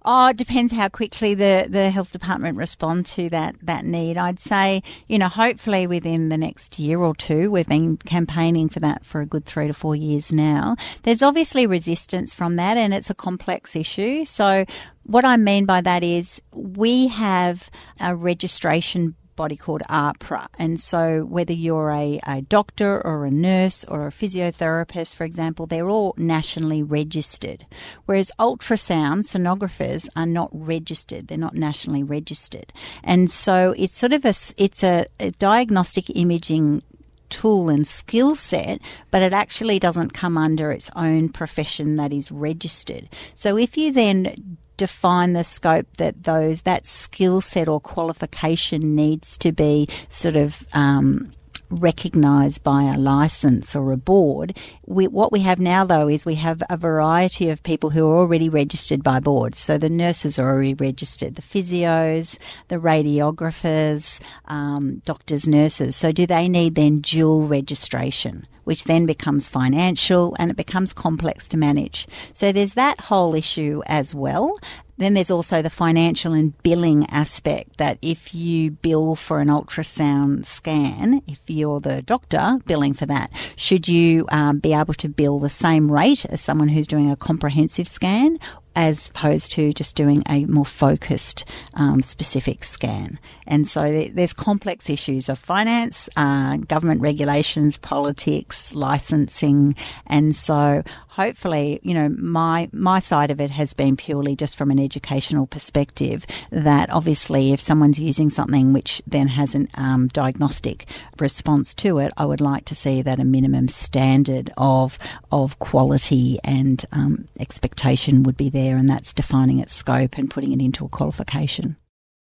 Oh, 0.08 0.28
it 0.28 0.38
depends 0.38 0.72
how 0.72 0.88
quickly 0.88 1.34
the, 1.34 1.66
the 1.68 1.90
health 1.90 2.12
department 2.12 2.58
respond 2.58 3.08
to 3.08 3.28
that, 3.32 3.56
that 3.64 3.86
need. 3.86 4.18
I'd 4.18 4.40
say, 4.40 4.84
you 5.10 5.18
know, 5.18 5.28
hopefully 5.28 5.88
within 5.88 6.30
the 6.30 6.38
next 6.38 6.78
year 6.78 7.00
or 7.00 7.16
two, 7.16 7.50
we've 7.50 7.68
been 7.68 7.98
campaigning 7.98 8.70
for 8.70 8.80
that 8.82 9.04
for 9.04 9.22
a 9.22 9.26
good 9.26 9.46
three 9.46 9.66
to 9.66 9.74
four 9.74 9.96
years 9.96 10.32
now. 10.32 10.76
There's 11.02 11.24
obviously 11.24 11.66
resistance 11.66 12.36
from 12.36 12.56
that 12.58 12.78
and 12.78 12.94
it's 12.94 13.10
a 13.10 13.16
complex 13.16 13.76
issue. 13.76 14.26
So 14.26 14.66
what 15.08 15.26
I 15.26 15.38
mean 15.38 15.66
by 15.66 15.82
that 15.82 16.04
is 16.04 16.40
we 16.52 17.08
have 17.08 17.72
a 18.00 18.16
registration 18.16 19.16
body 19.36 19.56
called 19.56 19.82
AHPRA. 19.90 20.48
And 20.58 20.80
so, 20.80 21.26
whether 21.26 21.54
you're 21.54 21.92
a, 21.92 22.20
a 22.26 22.42
doctor 22.42 23.06
or 23.06 23.26
a 23.26 23.32
nurse 23.32 23.84
or 23.86 24.08
a 24.08 24.12
physiotherapist, 24.12 25.16
for 25.16 25.24
example, 25.24 25.66
they're 25.66 25.90
all 25.90 26.14
nationally 26.18 26.84
registered. 26.84 27.66
Whereas 28.06 28.32
ultrasound 28.40 29.26
sonographers 29.26 30.08
are 30.16 30.26
not 30.26 30.50
registered; 30.54 31.28
they're 31.28 31.38
not 31.38 31.56
nationally 31.56 32.04
registered. 32.04 32.72
And 33.04 33.32
so, 33.32 33.74
it's 33.78 33.98
sort 33.98 34.14
of 34.14 34.26
a 34.26 34.34
it's 34.58 34.84
a, 34.84 35.08
a 35.20 35.32
diagnostic 35.32 36.10
imaging 36.16 36.82
tool 37.30 37.70
and 37.70 37.88
skill 37.88 38.36
set, 38.36 38.80
but 39.12 39.22
it 39.22 39.34
actually 39.34 39.80
doesn't 39.80 40.14
come 40.14 40.38
under 40.38 40.72
its 40.72 40.90
own 40.96 41.30
profession 41.30 41.96
that 41.98 42.14
is 42.14 42.32
registered. 42.32 43.10
So 43.34 43.58
if 43.58 43.78
you 43.78 43.92
then 43.92 44.58
define 44.78 45.34
the 45.34 45.44
scope 45.44 45.88
that 45.98 46.24
those 46.24 46.62
that 46.62 46.88
skill 46.88 47.42
set 47.42 47.68
or 47.68 47.80
qualification 47.80 48.96
needs 48.96 49.38
to 49.38 49.52
be 49.52 49.88
sort 50.10 50.36
of 50.36 50.66
um, 50.74 51.32
recognised 51.70 52.64
by 52.64 52.84
a 52.84 52.98
license 52.98 53.76
or 53.76 53.92
a 53.92 53.98
board. 53.98 54.58
We, 54.86 55.08
what 55.08 55.32
we 55.32 55.42
have 55.42 55.60
now, 55.60 55.86
though, 55.86 56.08
is 56.08 56.26
we 56.26 56.36
have 56.36 56.62
a 56.70 56.78
variety 56.78 57.50
of 57.50 57.64
people 57.64 57.90
who 57.90 58.08
are 58.10 58.18
already 58.18 58.50
registered 58.50 59.04
by 59.04 59.20
boards. 59.20 59.60
So 59.60 59.78
the 59.78 59.90
nurses 59.90 60.38
are 60.38 60.50
already 60.50 60.74
registered, 60.74 61.36
the 61.36 61.42
physios, 61.42 62.38
the 62.68 62.78
radiographers, 62.78 64.20
um, 64.46 65.02
doctors, 65.06 65.48
nurses. 65.48 65.96
So 65.96 66.12
do 66.12 66.26
they 66.26 66.48
need 66.48 66.76
then 66.76 67.00
dual 67.00 67.48
registration? 67.48 68.48
Which 68.66 68.84
then 68.84 69.06
becomes 69.06 69.48
financial 69.48 70.36
and 70.38 70.52
it 70.52 70.58
becomes 70.58 70.94
complex 70.94 71.48
to 71.48 71.58
manage. 71.58 72.08
So 72.34 72.52
there's 72.52 72.74
that 72.74 73.00
whole 73.00 73.34
issue 73.34 73.82
as 73.88 74.14
well. 74.14 74.60
Then 74.98 75.14
there's 75.14 75.32
also 75.32 75.62
the 75.62 75.70
financial 75.70 76.32
and 76.32 76.58
billing 76.64 77.06
aspect 77.10 77.78
that 77.78 77.98
if 78.02 78.34
you 78.34 78.72
bill 78.72 79.16
for 79.16 79.42
an 79.42 79.50
ultrasound 79.50 80.46
scan, 80.46 81.22
if 81.28 81.40
you're 81.48 81.82
the 81.82 82.02
doctor 82.02 82.60
billing 82.66 82.94
for 82.94 83.06
that, 83.06 83.30
should 83.58 83.88
you 83.90 84.26
um, 84.30 84.60
be 84.60 84.74
able 84.74 84.94
to 84.96 85.10
bill 85.10 85.40
the 85.40 85.50
same 85.50 85.92
rate 85.92 86.26
as 86.26 86.40
someone 86.40 86.70
who's 86.70 86.88
doing 86.88 87.12
a 87.12 87.18
comprehensive 87.18 87.90
scan 87.90 88.40
as 88.76 89.10
opposed 89.10 89.52
to 89.54 89.74
just 89.74 89.96
doing 89.96 90.24
a 90.28 90.46
more 90.46 90.66
focused, 90.66 91.46
um, 91.76 92.02
specific 92.02 92.64
scan. 92.64 93.20
And 93.48 93.68
so 93.68 94.10
there's 94.14 94.34
complex 94.34 94.90
issues 94.90 95.30
of 95.30 95.40
finance, 95.40 96.10
uh, 96.18 96.58
government 96.58 97.02
regulations, 97.02 97.78
politics, 97.78 98.74
licensing, 98.74 99.76
and 100.08 100.36
so 100.36 100.84
hopefully, 101.16 101.80
you 101.84 101.94
know, 101.94 102.10
my 102.10 102.70
my 102.74 103.00
side 103.00 103.32
of 103.32 103.40
it 103.40 103.50
has 103.50 103.74
been 103.74 103.96
purely 103.96 104.36
just 104.36 104.58
from 104.58 104.70
an 104.72 104.80
educational 104.80 105.48
perspective. 105.48 106.26
That 106.52 106.90
obviously, 106.90 107.54
if 107.54 107.62
someone's 107.62 108.00
using 108.00 108.30
something 108.30 108.74
which 108.74 109.02
then 109.08 109.28
has 109.30 109.56
a 109.56 109.68
um, 109.76 110.08
diagnostic 110.10 110.88
response 111.20 111.74
to 111.76 112.00
it, 112.00 112.12
I 112.18 112.26
would 112.26 112.42
like 112.42 112.66
to 112.66 112.76
see 112.76 113.02
that 113.02 113.20
a 113.20 113.24
minimum 113.24 113.70
standard 113.70 114.52
of 114.58 115.00
of 115.32 115.60
quality 115.60 116.40
and 116.44 116.84
um, 116.92 117.28
expectation 117.40 118.24
would 118.24 118.38
be 118.38 118.50
there, 118.50 118.65
and 118.72 118.90
that's 118.90 119.14
defining 119.14 119.60
its 119.60 119.76
scope 119.76 120.18
and 120.18 120.30
putting 120.30 120.52
it 120.52 120.62
into 120.62 120.86
a 120.86 120.90
qualification. 120.90 121.78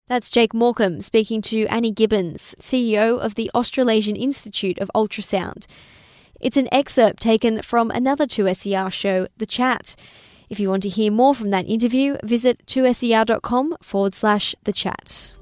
That's 0.08 0.28
Jake 0.28 0.52
Morecambe 0.52 1.00
speaking 1.00 1.40
to 1.42 1.66
Annie 1.66 1.92
Gibbons, 1.92 2.54
CEO 2.60 3.18
of 3.18 3.34
the 3.34 3.50
Australasian 3.54 4.16
Institute 4.16 4.78
of 4.78 4.90
Ultrasound. 4.94 5.66
It's 6.40 6.56
an 6.56 6.68
excerpt 6.72 7.22
taken 7.22 7.62
from 7.62 7.90
another 7.90 8.26
2SER 8.26 8.92
show, 8.92 9.28
The 9.36 9.46
Chat. 9.46 9.94
If 10.50 10.60
you 10.60 10.68
want 10.68 10.82
to 10.82 10.90
hear 10.90 11.10
more 11.10 11.34
from 11.34 11.50
that 11.50 11.66
interview, 11.66 12.16
visit 12.22 12.66
2ser.com 12.66 13.76
forward 13.80 14.14
slash 14.14 14.54
the 14.64 14.72
chat. 14.72 15.34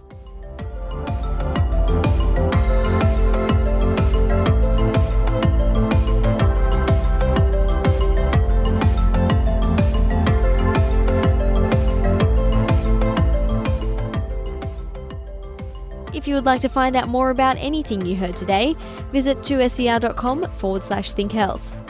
If 16.20 16.28
you 16.28 16.34
would 16.34 16.44
like 16.44 16.60
to 16.60 16.68
find 16.68 16.96
out 16.96 17.08
more 17.08 17.30
about 17.30 17.56
anything 17.56 18.04
you 18.04 18.14
heard 18.14 18.36
today, 18.36 18.76
visit 19.10 19.38
2ser.com 19.38 20.42
forward 20.42 20.82
slash 20.82 21.14
think 21.14 21.32
health. 21.32 21.80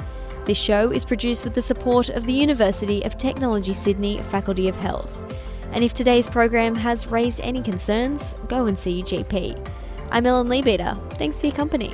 This 0.44 0.56
show 0.56 0.92
is 0.92 1.04
produced 1.04 1.42
with 1.42 1.56
the 1.56 1.60
support 1.60 2.10
of 2.10 2.26
the 2.26 2.32
University 2.32 3.02
of 3.02 3.18
Technology 3.18 3.72
Sydney 3.72 4.18
Faculty 4.30 4.68
of 4.68 4.76
Health. 4.76 5.34
And 5.72 5.82
if 5.82 5.94
today's 5.94 6.28
program 6.28 6.76
has 6.76 7.08
raised 7.08 7.40
any 7.40 7.60
concerns, 7.60 8.36
go 8.46 8.66
and 8.66 8.78
see 8.78 9.00
your 9.00 9.06
GP. 9.08 9.68
I'm 10.12 10.26
Ellen 10.26 10.46
Leabeater. 10.46 10.94
Thanks 11.14 11.40
for 11.40 11.46
your 11.46 11.56
company. 11.56 11.90